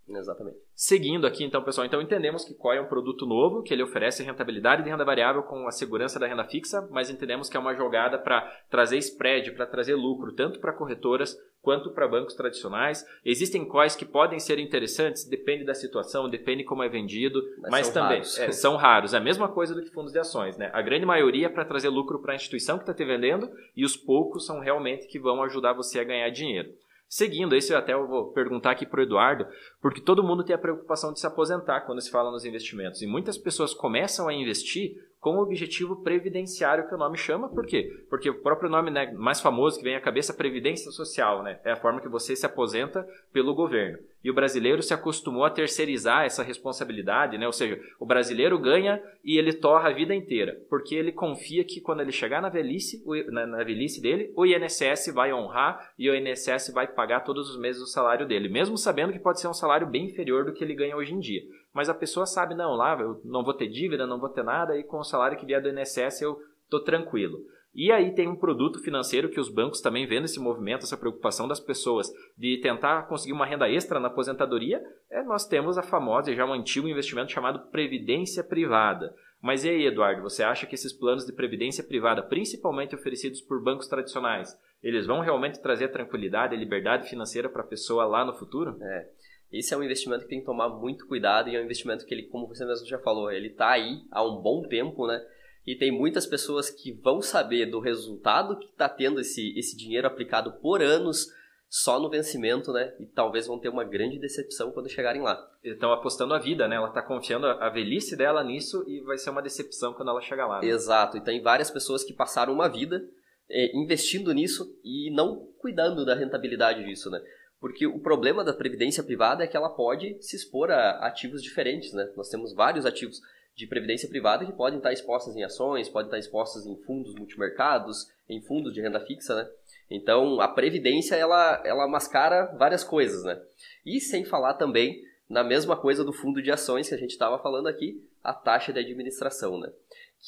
[0.06, 0.58] Exatamente.
[0.74, 4.22] Seguindo aqui, então, pessoal, então entendemos que COI é um produto novo, que ele oferece
[4.22, 7.74] rentabilidade de renda variável com a segurança da renda fixa, mas entendemos que é uma
[7.74, 13.06] jogada para trazer spread, para trazer lucro, tanto para corretoras quanto para bancos tradicionais.
[13.24, 17.86] Existem COIs que podem ser interessantes, depende da situação, depende como é vendido, mas, mas
[17.86, 18.38] são também raros.
[18.38, 19.14] É, são raros.
[19.14, 20.70] É a mesma coisa do que fundos de ações, né?
[20.72, 23.84] A grande maioria é para trazer lucro para a instituição que está te vendendo e
[23.84, 26.70] os poucos são realmente que vão ajudar você a ganhar dinheiro.
[27.12, 29.46] Seguindo, isso eu até vou perguntar aqui para o Eduardo,
[29.82, 33.02] porque todo mundo tem a preocupação de se aposentar quando se fala nos investimentos.
[33.02, 37.50] E muitas pessoas começam a investir com o objetivo previdenciário que o nome chama.
[37.50, 38.06] Por quê?
[38.08, 41.60] Porque o próprio nome né, mais famoso que vem à cabeça, Previdência Social, né?
[41.66, 43.98] É a forma que você se aposenta pelo governo.
[44.22, 47.46] E o brasileiro se acostumou a terceirizar essa responsabilidade, né?
[47.46, 51.80] Ou seja, o brasileiro ganha e ele torra a vida inteira, porque ele confia que
[51.80, 56.72] quando ele chegar na velhice, na, velhice dele, o INSS vai honrar e o INSS
[56.72, 59.86] vai pagar todos os meses o salário dele, mesmo sabendo que pode ser um salário
[59.86, 62.98] bem inferior do que ele ganha hoje em dia mas a pessoa sabe, não, lá
[63.00, 65.62] eu não vou ter dívida, não vou ter nada, e com o salário que vier
[65.62, 67.38] do INSS eu estou tranquilo.
[67.74, 71.48] E aí tem um produto financeiro que os bancos também vendo esse movimento, essa preocupação
[71.48, 76.30] das pessoas de tentar conseguir uma renda extra na aposentadoria, é, nós temos a famosa
[76.30, 79.14] e já um antigo investimento chamado previdência privada.
[79.40, 83.62] Mas e aí, Eduardo, você acha que esses planos de previdência privada, principalmente oferecidos por
[83.62, 88.34] bancos tradicionais, eles vão realmente trazer tranquilidade e liberdade financeira para a pessoa lá no
[88.34, 88.76] futuro?
[88.80, 89.08] É.
[89.50, 92.14] Esse é um investimento que tem que tomar muito cuidado e é um investimento que
[92.14, 95.20] ele, como você mesmo já falou, ele está aí há um bom tempo, né?
[95.66, 100.06] E tem muitas pessoas que vão saber do resultado que está tendo esse, esse dinheiro
[100.06, 101.28] aplicado por anos
[101.68, 102.92] só no vencimento, né?
[103.00, 105.42] E talvez vão ter uma grande decepção quando chegarem lá.
[105.64, 106.76] Estão apostando a vida, né?
[106.76, 110.46] Ela está confiando a velhice dela nisso e vai ser uma decepção quando ela chegar
[110.46, 110.60] lá.
[110.60, 110.68] Né?
[110.68, 111.16] Exato.
[111.16, 113.02] E tem várias pessoas que passaram uma vida
[113.48, 117.22] é, investindo nisso e não cuidando da rentabilidade disso, né?
[117.58, 121.94] Porque o problema da previdência privada é que ela pode se expor a ativos diferentes,
[121.94, 122.12] né?
[122.16, 123.18] Nós temos vários ativos
[123.54, 128.08] de previdência privada que podem estar expostos em ações, podem estar expostos em fundos multimercados,
[128.28, 129.48] em fundos de renda fixa, né?
[129.90, 133.40] Então, a previdência, ela, ela mascara várias coisas, né?
[133.84, 137.38] E sem falar também na mesma coisa do fundo de ações que a gente estava
[137.38, 139.70] falando aqui, a taxa de administração, né?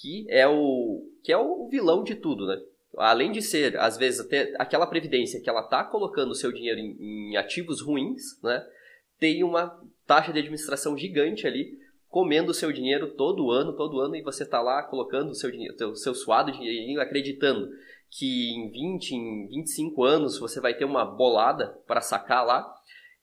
[0.01, 2.61] Que é o, que é o vilão de tudo, né?
[2.97, 6.79] além de ser, às vezes, até aquela previdência que ela está colocando o seu dinheiro
[6.79, 6.97] em,
[7.33, 8.65] em, ativos ruins, né,
[9.19, 11.79] tem uma taxa de administração gigante ali,
[12.15, 15.51] comendo o seu dinheiro todo ano, todo ano, e você está lá colocando o seu
[15.51, 17.69] dinheiro, o seu suado dinheirinho, acreditando
[18.09, 22.73] que em 20, em 25 anos você vai ter uma bolada para sacar lá.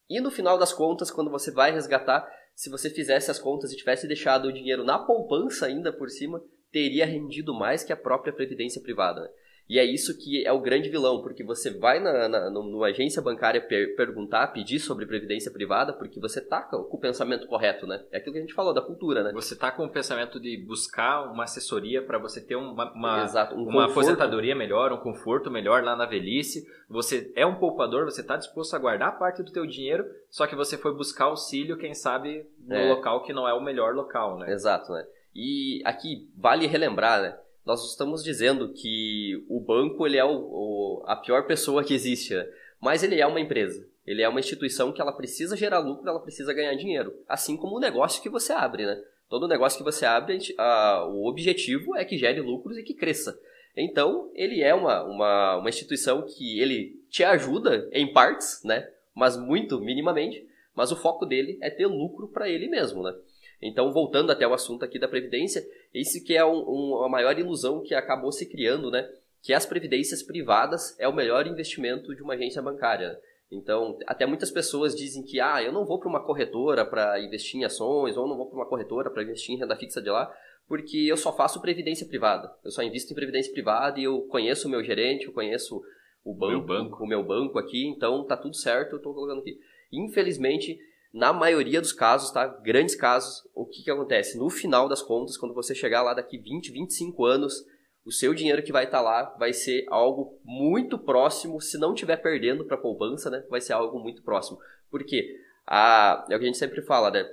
[0.09, 3.77] E no final das contas, quando você vai resgatar, se você fizesse as contas e
[3.77, 8.33] tivesse deixado o dinheiro na poupança ainda por cima, teria rendido mais que a própria
[8.33, 9.21] previdência privada.
[9.21, 9.29] Né?
[9.71, 13.21] E é isso que é o grande vilão, porque você vai na, na numa agência
[13.21, 18.03] bancária per, perguntar, pedir sobre previdência privada, porque você tá com o pensamento correto, né?
[18.11, 19.31] É aquilo que a gente falou da cultura, né?
[19.31, 23.55] Você tá com o pensamento de buscar uma assessoria para você ter uma, uma, Exato,
[23.55, 26.67] um uma aposentadoria melhor, um conforto melhor lá na velhice.
[26.89, 30.55] Você é um poupador, você tá disposto a guardar parte do teu dinheiro, só que
[30.55, 32.89] você foi buscar auxílio, quem sabe, no é.
[32.89, 34.51] local que não é o melhor local, né?
[34.51, 35.05] Exato, né?
[35.33, 37.37] E aqui vale relembrar, né?
[37.65, 42.33] Nós estamos dizendo que o banco ele é o, o, a pior pessoa que existe,
[42.33, 42.47] né?
[42.79, 43.87] mas ele é uma empresa.
[44.05, 47.13] Ele é uma instituição que ela precisa gerar lucro, ela precisa ganhar dinheiro.
[47.27, 48.99] Assim como o negócio que você abre, né?
[49.29, 53.39] Todo negócio que você abre, a, o objetivo é que gere lucros e que cresça.
[53.77, 58.89] Então, ele é uma, uma, uma instituição que ele te ajuda em partes, né?
[59.15, 60.45] Mas muito minimamente.
[60.75, 63.13] Mas o foco dele é ter lucro para ele mesmo, né?
[63.61, 67.37] Então, voltando até o assunto aqui da Previdência, esse que é um, um, a maior
[67.37, 69.07] ilusão que acabou se criando, né?
[69.43, 73.19] Que as previdências privadas é o melhor investimento de uma agência bancária.
[73.51, 77.59] Então, até muitas pessoas dizem que, ah, eu não vou para uma corretora para investir
[77.59, 80.33] em ações, ou não vou para uma corretora para investir em renda fixa de lá,
[80.67, 82.49] porque eu só faço previdência privada.
[82.63, 85.81] Eu só invisto em previdência privada e eu conheço o meu gerente, eu conheço
[86.23, 87.03] o banco, meu banco.
[87.03, 89.59] o meu banco aqui, então tá tudo certo, eu estou colocando aqui.
[89.91, 90.79] Infelizmente,
[91.13, 92.47] na maioria dos casos, tá?
[92.47, 94.37] Grandes casos, o que, que acontece?
[94.37, 97.65] No final das contas, quando você chegar lá daqui 20, 25 anos,
[98.05, 101.93] o seu dinheiro que vai estar tá lá vai ser algo muito próximo, se não
[101.93, 103.43] estiver perdendo para poupança, né?
[103.49, 104.57] Vai ser algo muito próximo.
[104.89, 105.35] Por quê?
[105.67, 107.25] A, é o que a gente sempre fala, né?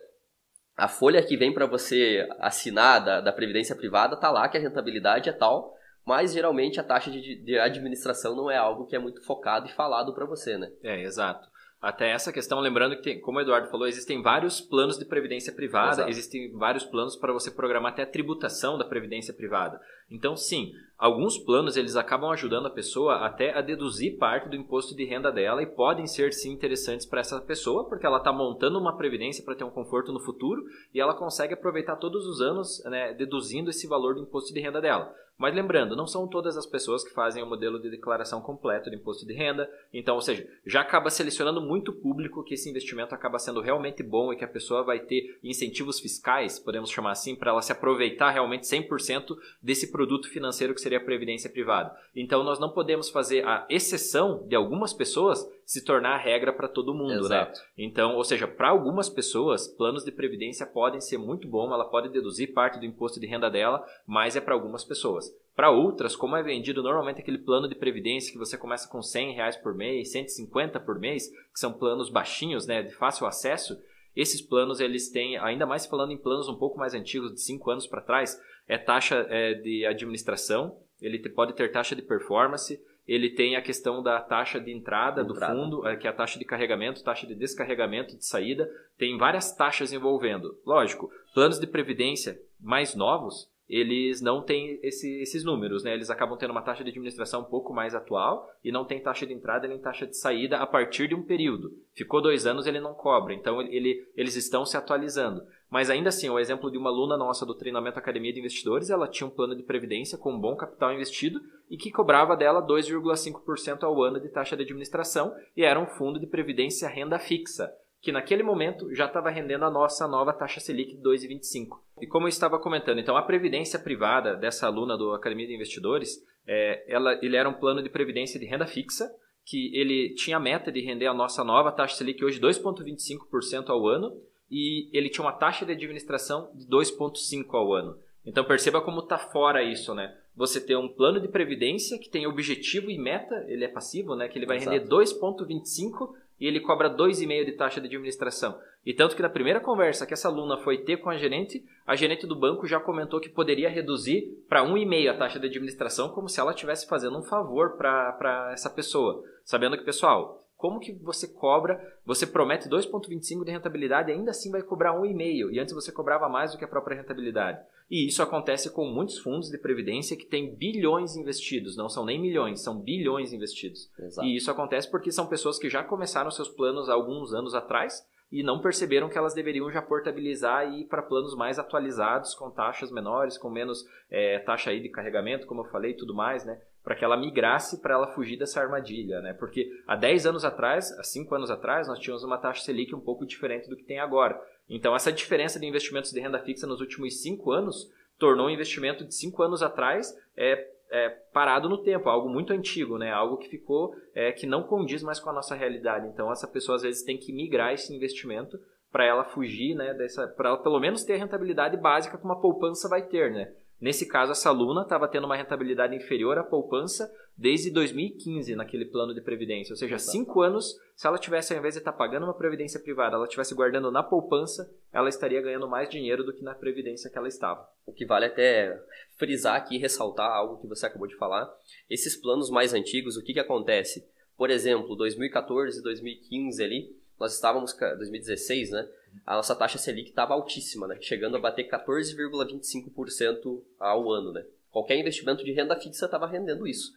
[0.76, 4.60] A folha que vem para você assinar da, da Previdência Privada tá lá que a
[4.60, 8.98] rentabilidade é tal, mas geralmente a taxa de, de administração não é algo que é
[8.98, 10.70] muito focado e falado para você, né?
[10.82, 11.48] É, exato
[11.80, 15.52] até essa questão, lembrando que, tem, como o Eduardo falou, existem vários planos de previdência
[15.52, 16.10] privada, Exato.
[16.10, 19.80] existem vários planos para você programar até a tributação da previdência privada.
[20.10, 24.96] Então, sim, alguns planos eles acabam ajudando a pessoa até a deduzir parte do imposto
[24.96, 28.78] de renda dela e podem ser sim interessantes para essa pessoa, porque ela está montando
[28.78, 32.82] uma previdência para ter um conforto no futuro e ela consegue aproveitar todos os anos
[32.86, 35.14] né, deduzindo esse valor do imposto de renda dela.
[35.38, 38.96] Mas lembrando, não são todas as pessoas que fazem o modelo de declaração completo de
[38.96, 39.70] imposto de renda.
[39.94, 44.32] Então, ou seja, já acaba selecionando muito público que esse investimento acaba sendo realmente bom
[44.32, 48.30] e que a pessoa vai ter incentivos fiscais, podemos chamar assim, para ela se aproveitar
[48.30, 51.96] realmente 100% desse produto financeiro que seria a previdência privada.
[52.16, 56.66] Então, nós não podemos fazer a exceção de algumas pessoas se tornar a regra para
[56.66, 57.36] todo mundo, né?
[57.36, 57.60] Exato.
[57.60, 57.66] né?
[57.76, 62.08] Então, ou seja, para algumas pessoas, planos de previdência podem ser muito bom, ela pode
[62.08, 65.30] deduzir parte do imposto de renda dela, mas é para algumas pessoas.
[65.54, 69.34] Para outras, como é vendido normalmente aquele plano de previdência que você começa com 100
[69.34, 73.78] reais por mês, 150 por mês, que são planos baixinhos, né, de fácil acesso,
[74.16, 77.70] esses planos eles têm, ainda mais falando em planos um pouco mais antigos, de 5
[77.70, 83.30] anos para trás, é taxa é, de administração, ele pode ter taxa de performance, ele
[83.30, 85.54] tem a questão da taxa de entrada, entrada.
[85.54, 88.70] do fundo, é, que é a taxa de carregamento, taxa de descarregamento, de saída.
[88.98, 90.60] Tem várias taxas envolvendo.
[90.66, 95.94] Lógico, planos de previdência mais novos, eles não têm esse, esses números, né?
[95.94, 99.26] Eles acabam tendo uma taxa de administração um pouco mais atual e não tem taxa
[99.26, 101.72] de entrada nem taxa de saída a partir de um período.
[101.94, 103.32] Ficou dois anos, ele não cobra.
[103.32, 105.42] Então, ele, eles estão se atualizando.
[105.70, 109.06] Mas ainda assim, o exemplo de uma aluna nossa do treinamento Academia de Investidores, ela
[109.06, 113.82] tinha um plano de previdência com um bom capital investido e que cobrava dela 2,5%
[113.82, 118.12] ao ano de taxa de administração e era um fundo de previdência renda fixa que
[118.12, 121.78] naquele momento já estava rendendo a nossa nova taxa Selic de 2,25.
[122.00, 126.24] E como eu estava comentando, então a previdência privada dessa aluna do Academia de Investidores,
[126.46, 129.10] é, ela, ele era um plano de previdência de renda fixa,
[129.44, 133.88] que ele tinha a meta de render a nossa nova taxa Selic hoje 2,25% ao
[133.88, 134.16] ano,
[134.50, 137.98] e ele tinha uma taxa de administração de 2,5% ao ano.
[138.24, 140.14] Então perceba como está fora isso, né?
[140.36, 144.28] Você ter um plano de previdência que tem objetivo e meta, ele é passivo, né?
[144.28, 144.76] Que ele vai Exato.
[144.76, 148.58] render 2,25% e ele cobra 2,5% de taxa de administração.
[148.86, 151.96] E tanto que na primeira conversa que essa aluna foi ter com a gerente, a
[151.96, 156.28] gerente do banco já comentou que poderia reduzir para 1,5% a taxa de administração, como
[156.28, 159.22] se ela estivesse fazendo um favor para essa pessoa.
[159.44, 164.50] Sabendo que, pessoal, como que você cobra, você promete 2,25 de rentabilidade e ainda assim
[164.50, 167.60] vai cobrar 1,5 e antes você cobrava mais do que a própria rentabilidade.
[167.88, 172.20] E isso acontece com muitos fundos de previdência que têm bilhões investidos, não são nem
[172.20, 173.88] milhões, são bilhões investidos.
[173.98, 174.26] Exato.
[174.26, 178.04] E isso acontece porque são pessoas que já começaram seus planos há alguns anos atrás,
[178.30, 182.50] e não perceberam que elas deveriam já portabilizar e ir para planos mais atualizados, com
[182.50, 186.44] taxas menores, com menos é, taxa aí de carregamento, como eu falei, e tudo mais,
[186.44, 186.60] né?
[186.82, 189.34] Para que ela migrasse para ela fugir dessa armadilha, né?
[189.34, 193.00] Porque há 10 anos atrás, há 5 anos atrás, nós tínhamos uma taxa Selic um
[193.00, 194.40] pouco diferente do que tem agora.
[194.68, 199.04] Então, essa diferença de investimentos de renda fixa nos últimos 5 anos tornou um investimento
[199.04, 203.10] de 5 anos atrás é, é, parado no tempo, algo muito antigo, né?
[203.10, 206.06] Algo que ficou, é, que não condiz mais com a nossa realidade.
[206.08, 208.58] Então, essa pessoa às vezes tem que migrar esse investimento
[208.90, 209.94] para ela fugir, né?
[210.36, 213.52] Para ela pelo menos ter a rentabilidade básica que uma poupança vai ter, né?
[213.80, 219.14] Nesse caso, essa aluna estava tendo uma rentabilidade inferior à poupança desde 2015 naquele plano
[219.14, 219.72] de previdência.
[219.72, 220.10] Ou seja, Exato.
[220.10, 223.24] cinco anos, se ela tivesse, ao invés de estar tá pagando uma previdência privada, ela
[223.24, 227.28] estivesse guardando na poupança, ela estaria ganhando mais dinheiro do que na previdência que ela
[227.28, 227.68] estava.
[227.86, 228.76] O que vale até
[229.16, 231.48] frisar aqui ressaltar algo que você acabou de falar.
[231.88, 234.04] Esses planos mais antigos, o que, que acontece?
[234.36, 238.88] Por exemplo, 2014, 2015 ali, nós estávamos, 2016, né?
[239.26, 240.96] A nossa taxa Selic estava altíssima, né?
[241.00, 244.44] Chegando a bater 14,25% ao ano, né?
[244.70, 246.92] Qualquer investimento de renda fixa estava rendendo isso.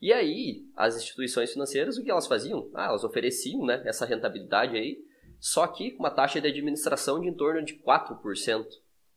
[0.00, 2.70] E aí, as instituições financeiras, o que elas faziam?
[2.74, 4.98] Ah, elas ofereciam né, essa rentabilidade aí,
[5.38, 8.66] só que com uma taxa de administração de em torno de 4%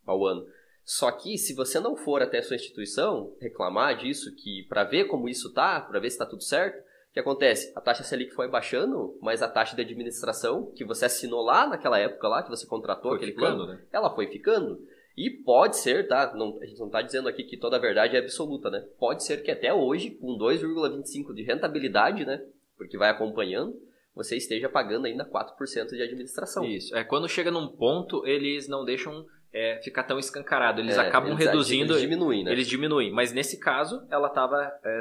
[0.06, 0.46] ao ano.
[0.84, 5.06] Só que se você não for até a sua instituição reclamar disso, que para ver
[5.06, 7.72] como isso tá, para ver se está tudo certo, o que acontece?
[7.76, 12.00] A taxa Selic foi baixando, mas a taxa de administração que você assinou lá naquela
[12.00, 13.86] época lá que você contratou foi aquele ficando, plano, né?
[13.92, 14.82] ela foi ficando.
[15.16, 16.34] E pode ser, tá?
[16.36, 18.84] Não, a gente não está dizendo aqui que toda a verdade é absoluta, né?
[18.98, 22.44] Pode ser que até hoje, com 2,25% de rentabilidade, né?
[22.76, 23.80] Porque vai acompanhando,
[24.16, 26.66] você esteja pagando ainda 4% de administração.
[26.66, 26.98] Isso.
[26.98, 29.24] É, quando chega num ponto, eles não deixam
[29.54, 30.82] é, ficar tão escancarado.
[30.82, 31.94] Eles é, acabam eles, reduzindo.
[31.94, 32.52] Eles diminuem, né?
[32.52, 33.12] Eles diminuem.
[33.12, 34.74] Mas nesse caso, ela estava.
[34.84, 35.00] É,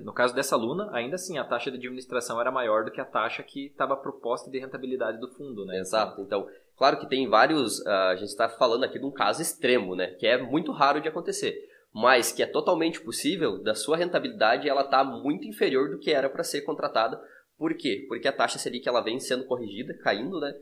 [0.00, 3.04] no caso dessa aluna, ainda assim, a taxa de administração era maior do que a
[3.04, 5.78] taxa que estava proposta de rentabilidade do fundo, né?
[5.78, 6.20] Exato.
[6.20, 7.78] Então, claro que tem vários.
[7.80, 10.08] Uh, a gente está falando aqui de um caso extremo, né?
[10.18, 11.56] Que é muito raro de acontecer.
[11.92, 16.28] Mas que é totalmente possível da sua rentabilidade ela está muito inferior do que era
[16.28, 17.20] para ser contratada.
[17.56, 18.04] Por quê?
[18.08, 20.52] Porque a taxa Selic ela vem sendo corrigida, caindo, né?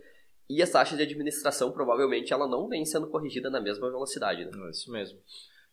[0.49, 4.45] E a taxa de administração, provavelmente, ela não vem sendo corrigida na mesma velocidade.
[4.45, 4.71] Né?
[4.71, 5.19] Isso mesmo.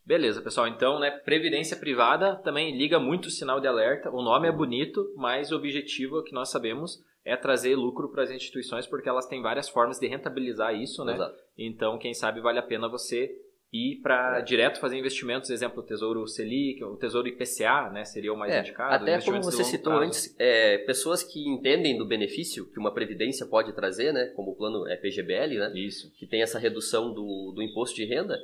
[0.06, 0.68] Beleza, pessoal.
[0.68, 4.10] Então, né, previdência privada também liga muito o sinal de alerta.
[4.10, 8.32] O nome é bonito, mas o objetivo que nós sabemos é trazer lucro para as
[8.32, 11.14] instituições, porque elas têm várias formas de rentabilizar isso, né?
[11.14, 11.38] Exato.
[11.58, 13.30] Então, quem sabe vale a pena você
[13.72, 14.42] ir para é.
[14.42, 18.60] direto fazer investimentos, exemplo, o Tesouro Selic, o Tesouro IPCA, né, seria o mais é,
[18.62, 19.04] indicado.
[19.04, 20.08] Até como você citou prazo.
[20.08, 24.56] antes, é, pessoas que entendem do benefício que uma previdência pode trazer, né, como o
[24.56, 26.12] plano PGBL, né, Isso.
[26.18, 28.38] que tem essa redução do, do imposto de renda,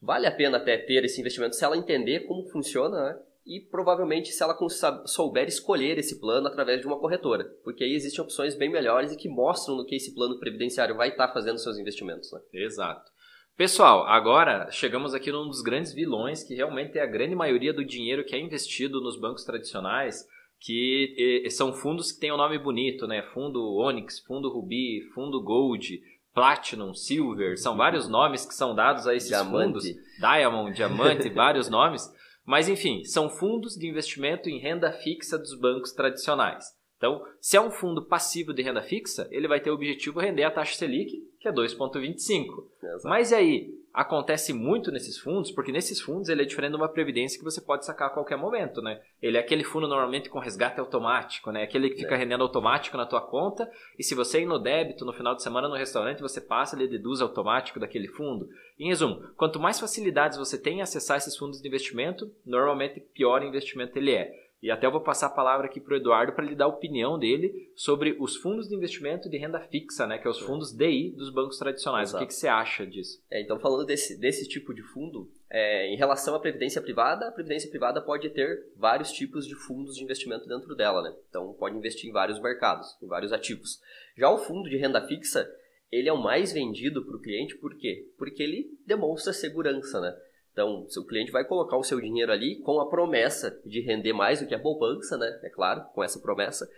[0.00, 4.32] vale a pena até ter esse investimento se ela entender como funciona, né, e provavelmente
[4.32, 4.56] se ela
[5.04, 9.16] souber escolher esse plano através de uma corretora, porque aí existem opções bem melhores e
[9.16, 12.32] que mostram no que esse plano previdenciário vai estar fazendo seus investimentos.
[12.32, 12.40] Né?
[12.54, 13.11] Exato.
[13.56, 17.84] Pessoal, agora chegamos aqui num dos grandes vilões que realmente é a grande maioria do
[17.84, 20.26] dinheiro que é investido nos bancos tradicionais,
[20.58, 23.22] que são fundos que têm um nome bonito, né?
[23.34, 26.00] Fundo Onyx, Fundo Ruby, Fundo Gold,
[26.32, 29.66] Platinum, Silver, são vários nomes que são dados a esses Diamante.
[29.66, 29.84] fundos.
[30.18, 32.10] Diamond, Diamante, vários nomes.
[32.44, 36.64] Mas enfim, são fundos de investimento em renda fixa dos bancos tradicionais.
[37.02, 40.44] Então, se é um fundo passivo de renda fixa, ele vai ter o objetivo render
[40.44, 42.64] a taxa Selic, que é 2,25.
[43.02, 47.36] Mas aí, acontece muito nesses fundos, porque nesses fundos ele é diferente de uma previdência
[47.36, 49.00] que você pode sacar a qualquer momento, né?
[49.20, 51.64] Ele é aquele fundo normalmente com resgate automático, né?
[51.64, 52.18] Aquele que fica é.
[52.18, 55.68] rendendo automático na tua conta, e se você ir no débito no final de semana
[55.68, 58.48] no restaurante, você passa, ele deduz automático daquele fundo.
[58.78, 63.42] Em resumo, quanto mais facilidades você tem em acessar esses fundos de investimento, normalmente pior
[63.42, 64.41] investimento ele é.
[64.62, 66.68] E até eu vou passar a palavra aqui para o Eduardo para ele dar a
[66.68, 70.72] opinião dele sobre os fundos de investimento de renda fixa, né, que é os fundos
[70.72, 72.10] DI dos bancos tradicionais.
[72.10, 72.22] Exato.
[72.22, 73.20] O que, que, você acha disso?
[73.28, 77.32] É, então, falando desse, desse tipo de fundo, é, em relação à previdência privada, a
[77.32, 81.02] previdência privada pode ter vários tipos de fundos de investimento dentro dela.
[81.02, 81.12] Né?
[81.28, 83.80] Então, pode investir em vários mercados, em vários ativos.
[84.16, 85.50] Já o fundo de renda fixa,
[85.90, 88.08] ele é o mais vendido para o cliente, por quê?
[88.16, 90.16] Porque ele demonstra segurança, né?
[90.52, 94.40] Então, seu cliente vai colocar o seu dinheiro ali com a promessa de render mais
[94.40, 95.40] do que a poupança, né?
[95.42, 96.68] É claro, com essa promessa.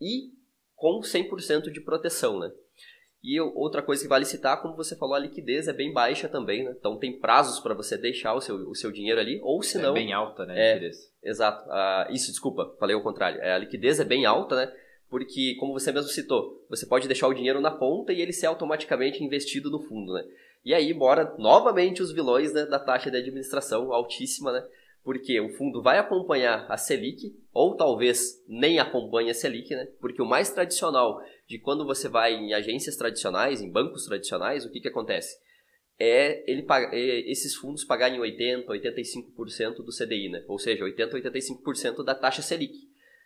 [0.00, 0.32] E
[0.74, 2.50] com 100% de proteção, né?
[3.22, 6.64] E outra coisa que vale citar, como você falou, a liquidez é bem baixa também,
[6.64, 6.74] né?
[6.76, 9.90] Então tem prazos para você deixar o seu, o seu dinheiro ali, ou se não...
[9.90, 11.12] É bem alta, né, a é, liquidez.
[11.22, 11.70] Exato.
[11.70, 13.40] Ah, isso, desculpa, falei o contrário.
[13.40, 14.72] É, a liquidez é bem alta, né?
[15.08, 18.46] Porque, como você mesmo citou, você pode deixar o dinheiro na conta e ele ser
[18.46, 20.24] automaticamente investido no fundo, né?
[20.64, 24.64] E aí mora novamente os vilões né, da taxa de administração altíssima, né?
[25.02, 29.88] Porque o fundo vai acompanhar a Selic, ou talvez nem acompanhe a Selic, né?
[30.00, 34.70] Porque o mais tradicional de quando você vai em agências tradicionais, em bancos tradicionais, o
[34.70, 35.36] que, que acontece?
[35.98, 40.44] É ele é esses fundos pagarem 80%, 85% do CDI, né?
[40.46, 42.74] Ou seja, 80%, 85% da taxa Selic.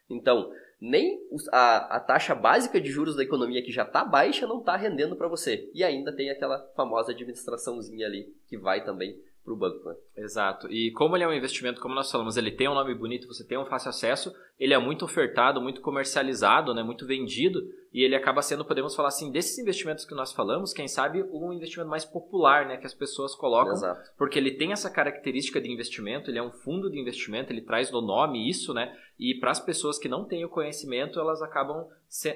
[0.09, 0.51] Então,
[0.81, 1.19] nem
[1.51, 5.17] a, a taxa básica de juros da economia que já está baixa não está rendendo
[5.17, 5.71] para você.
[5.73, 9.89] E ainda tem aquela famosa administraçãozinha ali que vai também para o banco.
[9.89, 9.97] Né?
[10.17, 10.67] Exato.
[10.73, 13.45] E como ele é um investimento, como nós falamos, ele tem um nome bonito, você
[13.45, 17.61] tem um fácil acesso, ele é muito ofertado, muito comercializado, né, muito vendido,
[17.93, 21.53] e ele acaba sendo, podemos falar assim, desses investimentos que nós falamos, quem sabe um
[21.53, 24.11] investimento mais popular, né, que as pessoas colocam, Exato.
[24.17, 27.91] porque ele tem essa característica de investimento, ele é um fundo de investimento, ele traz
[27.91, 31.87] no nome isso, né, e para as pessoas que não têm o conhecimento, elas acabam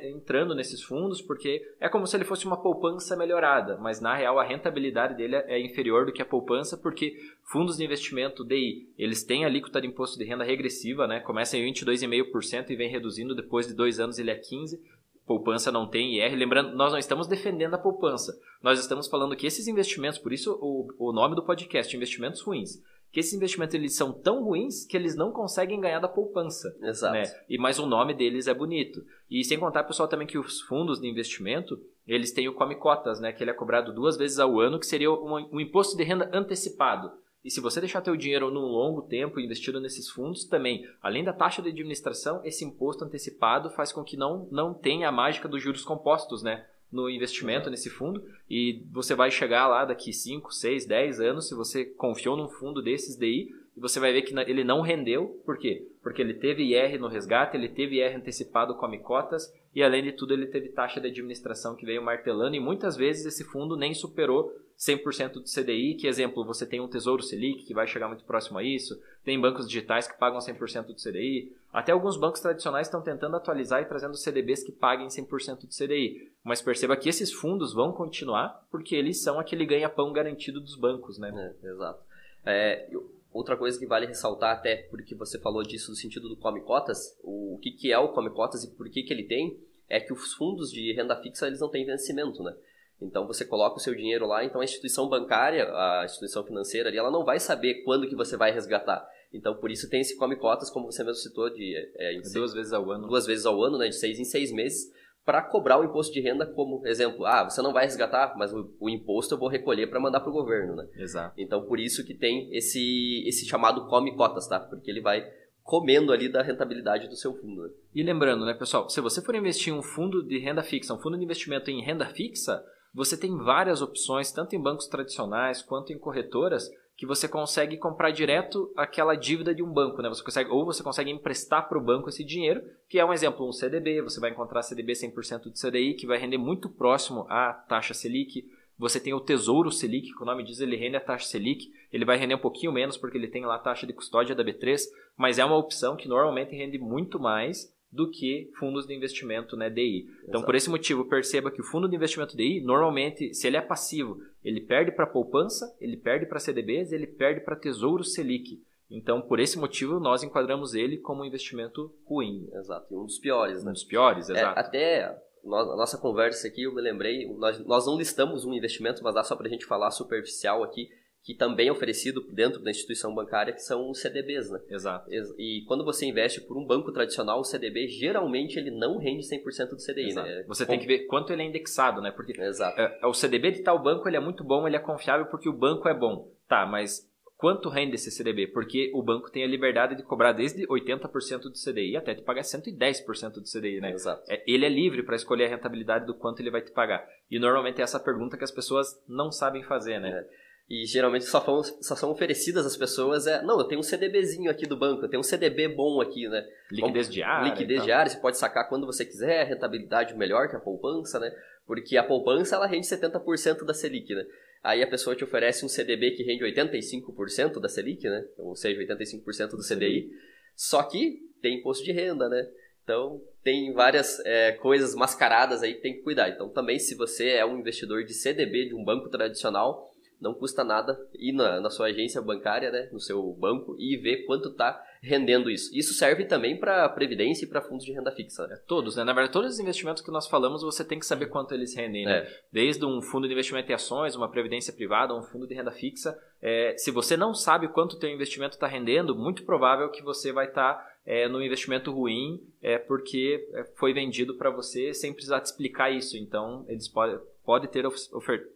[0.03, 4.39] entrando nesses fundos, porque é como se ele fosse uma poupança melhorada, mas na real
[4.39, 9.25] a rentabilidade dele é inferior do que a poupança, porque fundos de investimento DI, eles
[9.25, 13.35] têm a alíquota de imposto de renda regressiva, né, começa em 22,5% e vem reduzindo,
[13.35, 14.79] depois de dois anos ele é 15%,
[15.27, 16.35] poupança não tem IR.
[16.35, 18.37] Lembrando, nós não estamos defendendo a poupança.
[18.61, 22.83] Nós estamos falando que esses investimentos, por isso o, o nome do podcast, investimentos ruins,
[23.13, 26.77] que esses investimentos eles são tão ruins que eles não conseguem ganhar da poupança.
[26.83, 27.15] Exato.
[27.15, 27.23] Né?
[27.49, 29.05] E mas o nome deles é bonito.
[29.31, 33.21] E sem contar, pessoal, também que os fundos de investimento, eles têm o come cotas,
[33.21, 36.03] né, que ele é cobrado duas vezes ao ano, que seria um, um imposto de
[36.05, 37.11] renda antecipado.
[37.45, 41.33] E se você deixar teu dinheiro num longo tempo investido nesses fundos, também, além da
[41.33, 45.63] taxa de administração, esse imposto antecipado faz com que não, não tenha a mágica dos
[45.63, 46.67] juros compostos, né?
[46.93, 47.71] No investimento uhum.
[47.71, 52.37] nesse fundo, e você vai chegar lá daqui 5, 6, 10 anos, se você confiou
[52.37, 55.87] num fundo desses DI, e você vai ver que ele não rendeu, por quê?
[56.03, 60.13] Porque ele teve IR no resgate, ele teve IR antecipado com cotas, e além de
[60.13, 63.95] tudo ele teve taxa de administração que veio martelando, e muitas vezes esse fundo nem
[63.95, 68.25] superou 100% do CDI, que exemplo, você tem um Tesouro Selic que vai chegar muito
[68.25, 72.87] próximo a isso, tem bancos digitais que pagam 100% do CDI, até alguns bancos tradicionais
[72.87, 76.33] estão tentando atualizar e trazendo CDBs que paguem 100% do CDI.
[76.43, 81.19] Mas perceba que esses fundos vão continuar porque eles são aquele ganha-pão garantido dos bancos,
[81.19, 81.55] né?
[81.63, 82.03] É, exato.
[82.47, 82.89] É,
[83.31, 87.19] outra coisa que vale ressaltar até, porque você falou disso no sentido do Come Cotas,
[87.23, 89.61] o, que, que é o Come Cotas e por que, que ele tem,
[89.91, 92.57] é que os fundos de renda fixa eles não têm vencimento, né?
[93.01, 96.99] Então você coloca o seu dinheiro lá, então a instituição bancária, a instituição financeira ali,
[96.99, 99.07] ela não vai saber quando que você vai resgatar.
[99.33, 102.53] Então por isso tem esse come cotas, como você mesmo citou, de é, é duas
[102.53, 103.09] vezes ao ano.
[103.09, 104.93] Duas vezes ao ano, né, de seis em seis meses,
[105.25, 107.25] para cobrar o imposto de renda como exemplo.
[107.25, 110.31] Ah, você não vai resgatar, mas o, o imposto eu vou recolher para mandar para
[110.31, 110.87] o governo, né?
[110.97, 111.35] Exato.
[111.39, 114.61] Então por isso que tem esse esse chamado come cotas, tá?
[114.61, 115.25] Porque ele vai
[115.63, 117.63] comendo ali da rentabilidade do seu fundo.
[117.63, 117.71] Né?
[117.95, 120.99] E lembrando, né, pessoal, se você for investir em um fundo de renda fixa, um
[120.99, 122.61] fundo de investimento em renda fixa,
[122.93, 126.69] você tem várias opções, tanto em bancos tradicionais quanto em corretoras,
[127.01, 130.09] que você consegue comprar direto aquela dívida de um banco, né?
[130.11, 133.49] Você consegue, ou você consegue emprestar para o banco esse dinheiro, que é um exemplo,
[133.49, 137.55] um CDB, você vai encontrar CDB 100% de CDI, que vai render muito próximo à
[137.55, 138.45] taxa Selic.
[138.77, 141.73] Você tem o Tesouro Selic, que o nome diz ele rende a taxa Selic.
[141.91, 144.45] Ele vai render um pouquinho menos porque ele tem lá a taxa de custódia da
[144.45, 144.79] B3,
[145.17, 149.69] mas é uma opção que normalmente rende muito mais do que fundos de investimento né,
[149.69, 150.07] DI.
[150.23, 150.47] Então, Exato.
[150.47, 154.23] por esse motivo, perceba que o fundo de investimento DI, normalmente, se ele é passivo,
[154.45, 158.63] ele perde para poupança, ele perde para CDBs, ele perde para Tesouro Selic.
[158.89, 162.49] Então, por esse motivo, nós enquadramos ele como um investimento ruim.
[162.53, 163.63] Exato, e um dos piores.
[163.63, 163.71] Né?
[163.71, 164.59] Um dos piores, é, exato.
[164.59, 169.03] É, até a nossa conversa aqui, eu me lembrei, nós, nós não listamos um investimento,
[169.03, 170.91] mas dá só para a gente falar superficial aqui,
[171.23, 174.61] que também é oferecido dentro da instituição bancária, que são os CDBs, né?
[174.71, 175.11] Exato.
[175.39, 179.71] E quando você investe por um banco tradicional, o CDB geralmente ele não rende 100%
[179.71, 180.29] do CDI, Exato.
[180.29, 180.45] né?
[180.49, 182.11] Você tem que ver quanto ele é indexado, né?
[182.11, 182.81] Porque Exato.
[182.81, 185.49] É, é, o CDB de tal banco ele é muito bom, ele é confiável porque
[185.49, 186.33] o banco é bom.
[186.49, 188.47] Tá, mas quanto rende esse CDB?
[188.47, 192.43] Porque o banco tem a liberdade de cobrar desde 80% do CDI até te pagar
[192.43, 193.93] 110% do CDI, né?
[193.93, 194.23] Exato.
[194.31, 197.07] É, ele é livre para escolher a rentabilidade do quanto ele vai te pagar.
[197.31, 200.11] E normalmente é essa pergunta que as pessoas não sabem fazer, né?
[200.11, 200.40] É.
[200.71, 204.49] E geralmente só, são, só são oferecidas às pessoas é, não, eu tenho um CDBzinho
[204.49, 206.47] aqui do banco, eu tenho um CDB bom aqui, né?
[206.71, 207.49] Liquidez diária.
[207.49, 207.87] Liquidez então.
[207.87, 211.35] diária, você pode sacar quando você quiser, rentabilidade melhor que a poupança, né?
[211.67, 214.25] Porque a poupança ela rende 70% da Selic, né?
[214.63, 218.25] Aí a pessoa te oferece um CDB que rende 85% da Selic, né?
[218.39, 220.09] Ou seja, 85% do CDI.
[220.55, 222.49] Só que tem imposto de renda, né?
[222.85, 226.29] Então tem várias é, coisas mascaradas aí que tem que cuidar.
[226.29, 229.90] Então também se você é um investidor de CDB de um banco tradicional,
[230.21, 234.25] não custa nada ir na, na sua agência bancária, né, no seu banco e ver
[234.27, 235.71] quanto está rendendo isso.
[235.75, 238.47] Isso serve também para previdência e para fundos de renda fixa.
[238.47, 238.59] Né?
[238.67, 239.05] Todos, né?
[239.05, 242.05] Na verdade, todos os investimentos que nós falamos, você tem que saber quanto eles rendem,
[242.05, 242.19] né?
[242.19, 242.41] É.
[242.53, 246.19] Desde um fundo de investimento em ações, uma previdência privada, um fundo de renda fixa,
[246.43, 250.33] é, se você não sabe quanto o teu investimento está rendendo, muito provável que você
[250.33, 255.15] vai estar tá, é, no investimento ruim é, porque é, foi vendido para você sem
[255.15, 256.17] precisar te explicar isso.
[256.19, 258.47] Então, eles podem pode ter, ofert,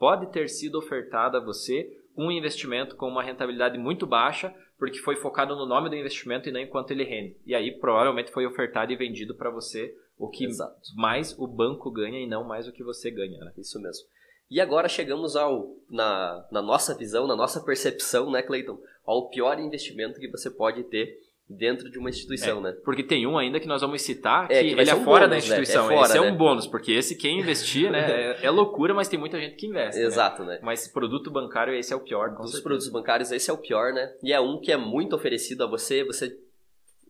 [0.00, 5.14] pode ter sido ofertado a você um investimento com uma rentabilidade muito baixa, porque foi
[5.14, 7.36] focado no nome do investimento e não em quanto ele rende.
[7.44, 10.74] E aí provavelmente foi ofertado e vendido para você o que Exato.
[10.96, 13.38] mais o banco ganha e não mais o que você ganha.
[13.44, 13.52] Né?
[13.58, 14.06] Isso mesmo.
[14.50, 19.60] E agora chegamos ao, na, na nossa visão, na nossa percepção, né, Cleiton, ao pior
[19.60, 21.20] investimento que você pode ter
[21.50, 22.76] dentro de uma instituição, é, né?
[22.84, 25.26] Porque tem um ainda que nós vamos citar que, é, que ele é um fora
[25.26, 25.88] bônus, da instituição.
[25.88, 25.94] Né?
[25.94, 26.36] É fora, esse é um né?
[26.36, 27.98] bônus, porque esse quem investir, né,
[28.40, 30.00] é, é, loucura, mas tem muita gente que investe.
[30.00, 30.06] Né?
[30.06, 30.54] Exato, né?
[30.54, 30.60] né?
[30.62, 32.30] Mas produto bancário esse é o pior.
[32.30, 32.62] Dos certeza.
[32.62, 34.12] produtos bancários esse é o pior, né?
[34.22, 36.36] E é um que é muito oferecido a você, você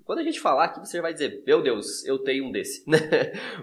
[0.05, 2.99] quando a gente falar aqui, você vai dizer, meu Deus, eu tenho um desse, né?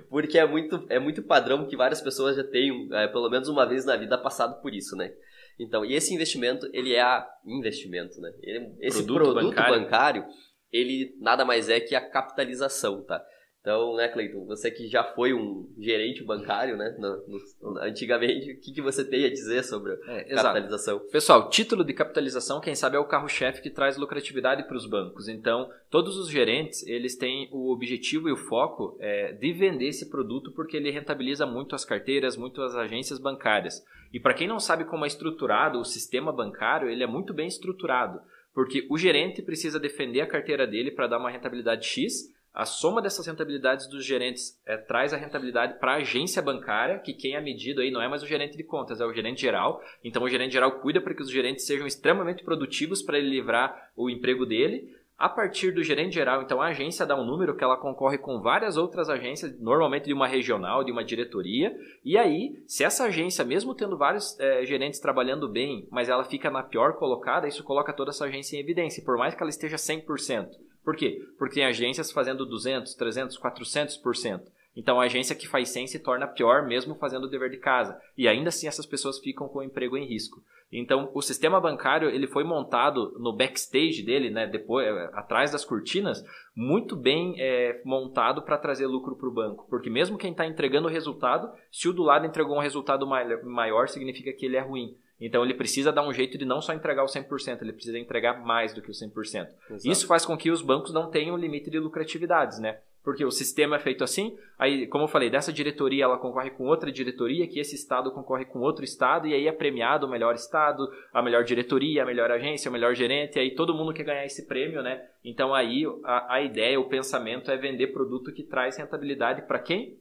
[0.09, 3.65] Porque é muito, é muito padrão que várias pessoas já tenham, é, pelo menos uma
[3.65, 5.11] vez na vida, passado por isso, né?
[5.59, 8.31] Então, e esse investimento, ele é a investimento, né?
[8.41, 10.25] Ele, esse produto, produto bancário, bancário
[10.71, 13.23] ele nada mais é que a capitalização, tá?
[13.67, 18.61] Então, né, Cleiton, você que já foi um gerente bancário, né, no, no, antigamente, o
[18.61, 20.95] que, que você tem a dizer sobre é, capitalização?
[20.95, 21.11] Exato.
[21.11, 25.27] Pessoal, título de capitalização, quem sabe é o carro-chefe que traz lucratividade para os bancos.
[25.27, 30.09] Então, todos os gerentes, eles têm o objetivo e o foco é, de vender esse
[30.09, 33.83] produto porque ele rentabiliza muito as carteiras, muito as agências bancárias.
[34.13, 37.47] E para quem não sabe como é estruturado o sistema bancário, ele é muito bem
[37.47, 38.21] estruturado.
[38.57, 43.03] Porque o gerente precisa defender a carteira dele para dar uma rentabilidade X, a soma
[43.03, 47.39] dessas rentabilidades dos gerentes é, traz a rentabilidade para a agência bancária, que quem é
[47.39, 49.79] medido aí não é mais o gerente de contas, é o gerente geral.
[50.03, 53.91] Então o gerente geral cuida para que os gerentes sejam extremamente produtivos para ele livrar
[53.95, 54.91] o emprego dele.
[55.17, 58.39] A partir do gerente geral, então a agência dá um número que ela concorre com
[58.39, 61.75] várias outras agências, normalmente de uma regional, de uma diretoria.
[62.05, 66.51] E aí, se essa agência, mesmo tendo vários é, gerentes trabalhando bem, mas ela fica
[66.51, 69.75] na pior colocada, isso coloca toda essa agência em evidência, por mais que ela esteja
[69.75, 70.49] 100%.
[70.85, 71.19] Por quê?
[71.39, 74.41] Porque tem agências fazendo 200, 300, 400%.
[74.77, 77.99] Então a agência que faz 100 se torna pior mesmo fazendo o dever de casa.
[78.15, 80.43] E ainda assim essas pessoas ficam com o emprego em risco.
[80.71, 85.63] Então, o sistema bancário ele foi montado no backstage dele, né, depois, é, atrás das
[85.63, 86.23] cortinas,
[86.55, 89.65] muito bem é, montado para trazer lucro para o banco.
[89.69, 93.87] Porque mesmo quem está entregando o resultado, se o do lado entregou um resultado maior,
[93.87, 94.97] significa que ele é ruim.
[95.19, 98.43] Então ele precisa dar um jeito de não só entregar o 100%, ele precisa entregar
[98.45, 99.15] mais do que o 100%.
[99.15, 99.51] Exato.
[99.85, 102.79] Isso faz com que os bancos não tenham limite de lucratividades, né?
[103.07, 104.37] Porque o sistema é feito assim.
[104.59, 108.43] Aí, como eu falei, dessa diretoria ela concorre com outra diretoria, que esse estado concorre
[108.43, 112.29] com outro estado, e aí é premiado o melhor estado, a melhor diretoria, a melhor
[112.29, 115.05] agência, o melhor gerente, e aí todo mundo quer ganhar esse prêmio, né?
[115.23, 119.97] Então aí a, a ideia, o pensamento é vender produto que traz rentabilidade para quem?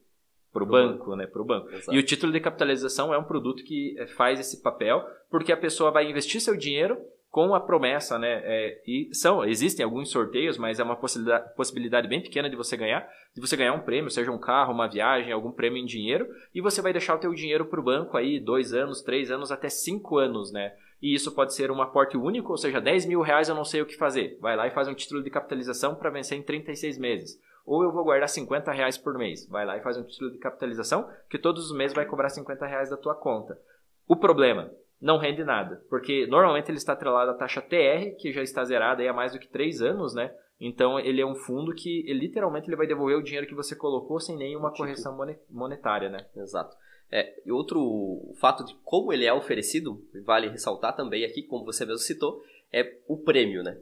[0.53, 1.29] Para o banco, banco, né?
[1.29, 1.69] Para o banco.
[1.73, 1.95] Exato.
[1.95, 5.57] E o título de capitalização é um produto que eh, faz esse papel, porque a
[5.57, 6.99] pessoa vai investir seu dinheiro
[7.37, 8.41] com a promessa, né?
[8.45, 12.79] É, e são, existem alguns sorteios, mas é uma possibilidade, possibilidade bem pequena de você
[12.79, 16.27] ganhar, de você ganhar um prêmio, seja um carro, uma viagem, algum prêmio em dinheiro,
[16.55, 19.53] e você vai deixar o teu dinheiro para o banco aí dois anos, três anos,
[19.53, 20.73] até cinco anos, né?
[21.03, 23.83] E isso pode ser um aporte único, ou seja, 10 mil reais eu não sei
[23.83, 24.39] o que fazer.
[24.41, 27.39] Vai lá e faz um título de capitalização para vencer em 36 meses.
[27.67, 29.47] Ou eu vou guardar 50 reais por mês.
[29.47, 32.65] Vai lá e faz um título de capitalização que todos os meses vai cobrar 50
[32.65, 33.61] reais da tua conta.
[34.09, 38.43] O problema, não rende nada, porque normalmente ele está atrelado à taxa TR, que já
[38.43, 40.35] está zerada há mais do que 3 anos, né?
[40.61, 43.77] Então ele é um fundo que ele, literalmente ele vai devolver o dinheiro que você
[43.77, 44.79] colocou sem nenhuma tipo.
[44.79, 45.17] correção
[45.51, 46.27] monetária, né?
[46.35, 46.75] Exato.
[47.11, 51.85] É, e outro fato de como ele é oferecido, vale ressaltar também aqui, como você
[51.85, 52.43] mesmo citou,
[52.73, 53.79] é o prêmio, né?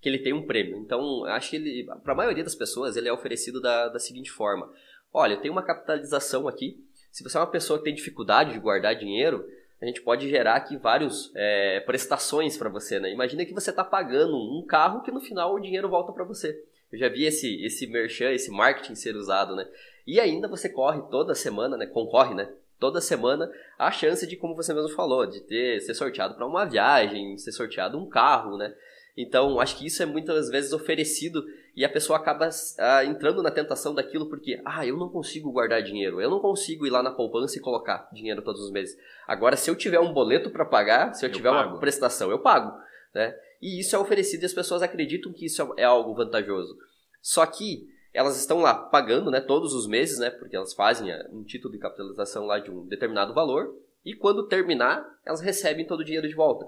[0.00, 0.76] Que ele tem um prêmio.
[0.78, 4.30] Então, acho que ele, para a maioria das pessoas, ele é oferecido da, da seguinte
[4.30, 4.70] forma:
[5.12, 6.84] olha, eu tenho uma capitalização aqui.
[7.10, 9.46] Se você é uma pessoa que tem dificuldade de guardar dinheiro,
[9.80, 13.12] a gente pode gerar aqui várias é, prestações para você, né?
[13.12, 16.58] Imagina que você está pagando um carro que no final o dinheiro volta para você.
[16.90, 19.66] Eu já vi esse, esse merchan, esse marketing ser usado, né?
[20.06, 21.86] E ainda você corre toda semana, né?
[21.86, 22.50] Concorre, né?
[22.78, 26.64] Toda semana a chance de, como você mesmo falou, de ter ser sorteado para uma
[26.64, 28.74] viagem, ser sorteado um carro, né?
[29.16, 31.42] Então, acho que isso é muitas vezes oferecido
[31.74, 35.82] e a pessoa acaba ah, entrando na tentação daquilo porque, ah, eu não consigo guardar
[35.82, 38.94] dinheiro, eu não consigo ir lá na poupança e colocar dinheiro todos os meses.
[39.26, 41.70] Agora, se eu tiver um boleto para pagar, se eu, eu tiver pago.
[41.70, 42.76] uma prestação, eu pago,
[43.14, 43.34] né?
[43.62, 46.76] E isso é oferecido e as pessoas acreditam que isso é algo vantajoso.
[47.22, 51.26] Só que elas estão lá pagando, né, todos os meses, né, porque elas fazem ah,
[51.30, 56.00] um título de capitalização lá de um determinado valor, e quando terminar, elas recebem todo
[56.00, 56.66] o dinheiro de volta.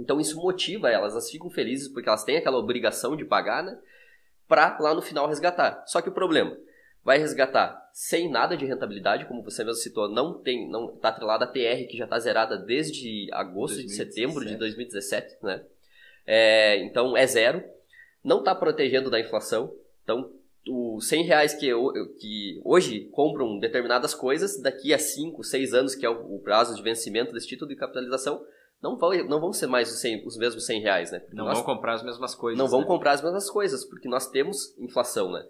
[0.00, 3.78] Então isso motiva elas, elas ficam felizes porque elas têm aquela obrigação de pagar, né?
[4.48, 5.84] para lá no final resgatar.
[5.86, 6.56] Só que o problema,
[7.04, 11.44] vai resgatar sem nada de rentabilidade, como você mesmo citou, não tem, não está atrelada
[11.44, 13.86] a TR que já está zerada desde agosto 2017.
[13.86, 15.62] de setembro de 2017, né?
[16.26, 17.62] É, então é zero,
[18.22, 20.30] não está protegendo da inflação, então
[20.68, 21.70] os 100 reais que,
[22.18, 26.74] que hoje compram determinadas coisas, daqui a 5, 6 anos, que é o, o prazo
[26.74, 28.44] de vencimento desse título de capitalização,
[28.82, 31.22] não vão, não vão ser mais os, 100, os mesmos 100 reais, né?
[31.32, 32.58] não nós, vão comprar as mesmas coisas.
[32.58, 32.86] Não vão né?
[32.86, 35.44] comprar as mesmas coisas, porque nós temos inflação, né?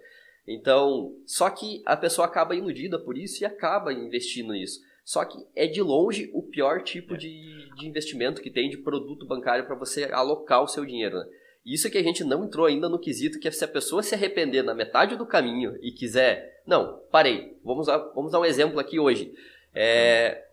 [0.47, 4.81] Então, só que a pessoa acaba iludida por isso e acaba investindo nisso.
[5.05, 7.17] Só que é de longe o pior tipo é.
[7.17, 11.19] de, de investimento que tem de produto bancário para você alocar o seu dinheiro.
[11.19, 11.27] Né?
[11.65, 14.15] Isso é que a gente não entrou ainda no quesito que se a pessoa se
[14.15, 16.63] arrepender na metade do caminho e quiser.
[16.67, 17.57] Não, parei.
[17.65, 19.33] Vamos, vamos dar um exemplo aqui hoje.
[19.75, 20.47] É,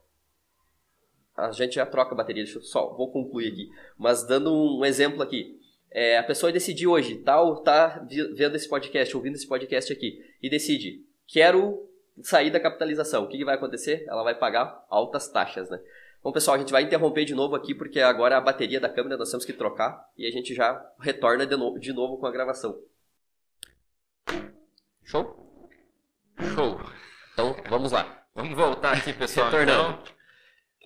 [1.38, 3.70] a gente já troca a bateria, deixa eu só, vou concluir aqui.
[3.98, 5.62] Mas dando um exemplo aqui.
[5.92, 10.50] É, a pessoa decide hoje, tá, tá vendo esse podcast, ouvindo esse podcast aqui, e
[10.50, 11.88] decide, quero
[12.22, 13.24] sair da capitalização.
[13.24, 14.04] O que, que vai acontecer?
[14.08, 15.80] Ela vai pagar altas taxas, né?
[16.24, 19.16] Bom, pessoal, a gente vai interromper de novo aqui, porque agora a bateria da câmera
[19.16, 22.32] nós temos que trocar e a gente já retorna de, no de novo com a
[22.32, 22.82] gravação.
[25.04, 25.72] Show?
[26.54, 26.82] Show.
[27.32, 28.26] Então, vamos lá.
[28.36, 29.50] Vamos voltar aqui, pessoal.
[29.50, 30.00] Retornando.
[30.02, 30.17] Então.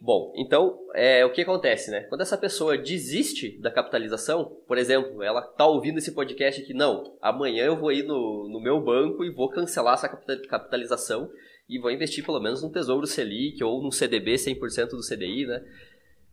[0.04, 2.02] Bom, então, é, o que acontece, né?
[2.10, 7.16] Quando essa pessoa desiste da capitalização, por exemplo, ela tá ouvindo esse podcast aqui, não,
[7.22, 11.30] amanhã eu vou ir no, no meu banco e vou cancelar essa capitalização
[11.70, 15.64] e vou investir pelo menos no Tesouro Selic ou no CDB 100% do CDI, né?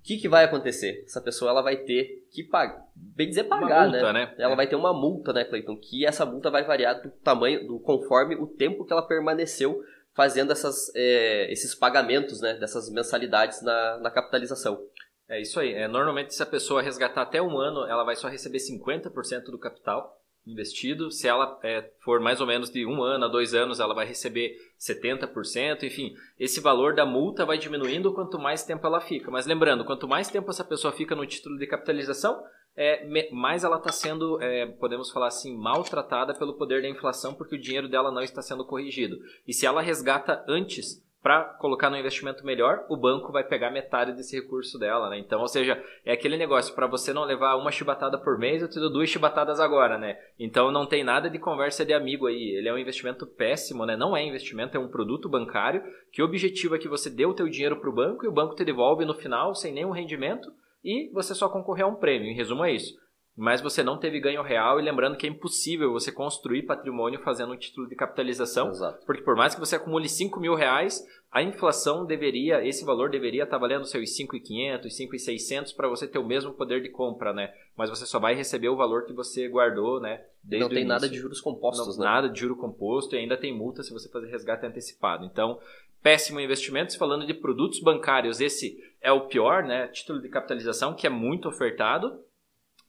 [0.00, 1.04] O que, que vai acontecer?
[1.04, 4.24] Essa pessoa ela vai ter que pagar, bem dizer pagar, multa, né?
[4.24, 4.34] né?
[4.38, 4.56] Ela é.
[4.56, 5.76] vai ter uma multa, né, Cleiton?
[5.76, 9.82] Que essa multa vai variar do tamanho, do conforme o tempo que ela permaneceu
[10.18, 14.84] fazendo essas, é, esses pagamentos, né, dessas mensalidades na, na capitalização.
[15.28, 15.72] É isso aí.
[15.72, 19.58] É, normalmente, se a pessoa resgatar até um ano, ela vai só receber 50% do
[19.60, 21.12] capital investido.
[21.12, 24.06] Se ela é, for mais ou menos de um ano a dois anos, ela vai
[24.06, 25.84] receber 70%.
[25.84, 29.30] Enfim, esse valor da multa vai diminuindo quanto mais tempo ela fica.
[29.30, 32.42] Mas lembrando, quanto mais tempo essa pessoa fica no título de capitalização,
[32.80, 37.56] é, mais ela está sendo, é, podemos falar assim, maltratada pelo poder da inflação, porque
[37.56, 39.18] o dinheiro dela não está sendo corrigido.
[39.48, 44.12] E se ela resgata antes para colocar no investimento melhor, o banco vai pegar metade
[44.12, 45.18] desse recurso dela, né?
[45.18, 48.70] Então, ou seja, é aquele negócio, para você não levar uma chibatada por mês, eu
[48.70, 50.16] te dou duas chibatadas agora, né?
[50.38, 52.56] Então não tem nada de conversa de amigo aí.
[52.56, 53.96] Ele é um investimento péssimo, né?
[53.96, 57.34] Não é investimento, é um produto bancário que o objetivo é que você dê o
[57.34, 60.48] teu dinheiro para o banco e o banco te devolve no final sem nenhum rendimento
[60.84, 62.28] e você só concorreu a um prêmio.
[62.28, 62.94] Em resumo, é isso.
[63.40, 67.52] Mas você não teve ganho real e lembrando que é impossível você construir patrimônio fazendo
[67.52, 68.70] um título de capitalização.
[68.70, 69.06] Exato.
[69.06, 71.00] Porque por mais que você acumule 5 mil reais,
[71.30, 76.26] a inflação deveria, esse valor deveria estar valendo seus 5,500, 5,600 para você ter o
[76.26, 77.54] mesmo poder de compra, né?
[77.76, 80.20] Mas você só vai receber o valor que você guardou, né?
[80.42, 82.10] Desde não tem nada de juros compostos, não, né?
[82.10, 85.24] Nada de juro composto e ainda tem multa se você fazer resgate antecipado.
[85.24, 85.60] Então,
[86.02, 86.98] péssimo investimento.
[86.98, 89.88] Falando de produtos bancários, esse é o pior, né?
[89.88, 92.20] Título de capitalização, que é muito ofertado.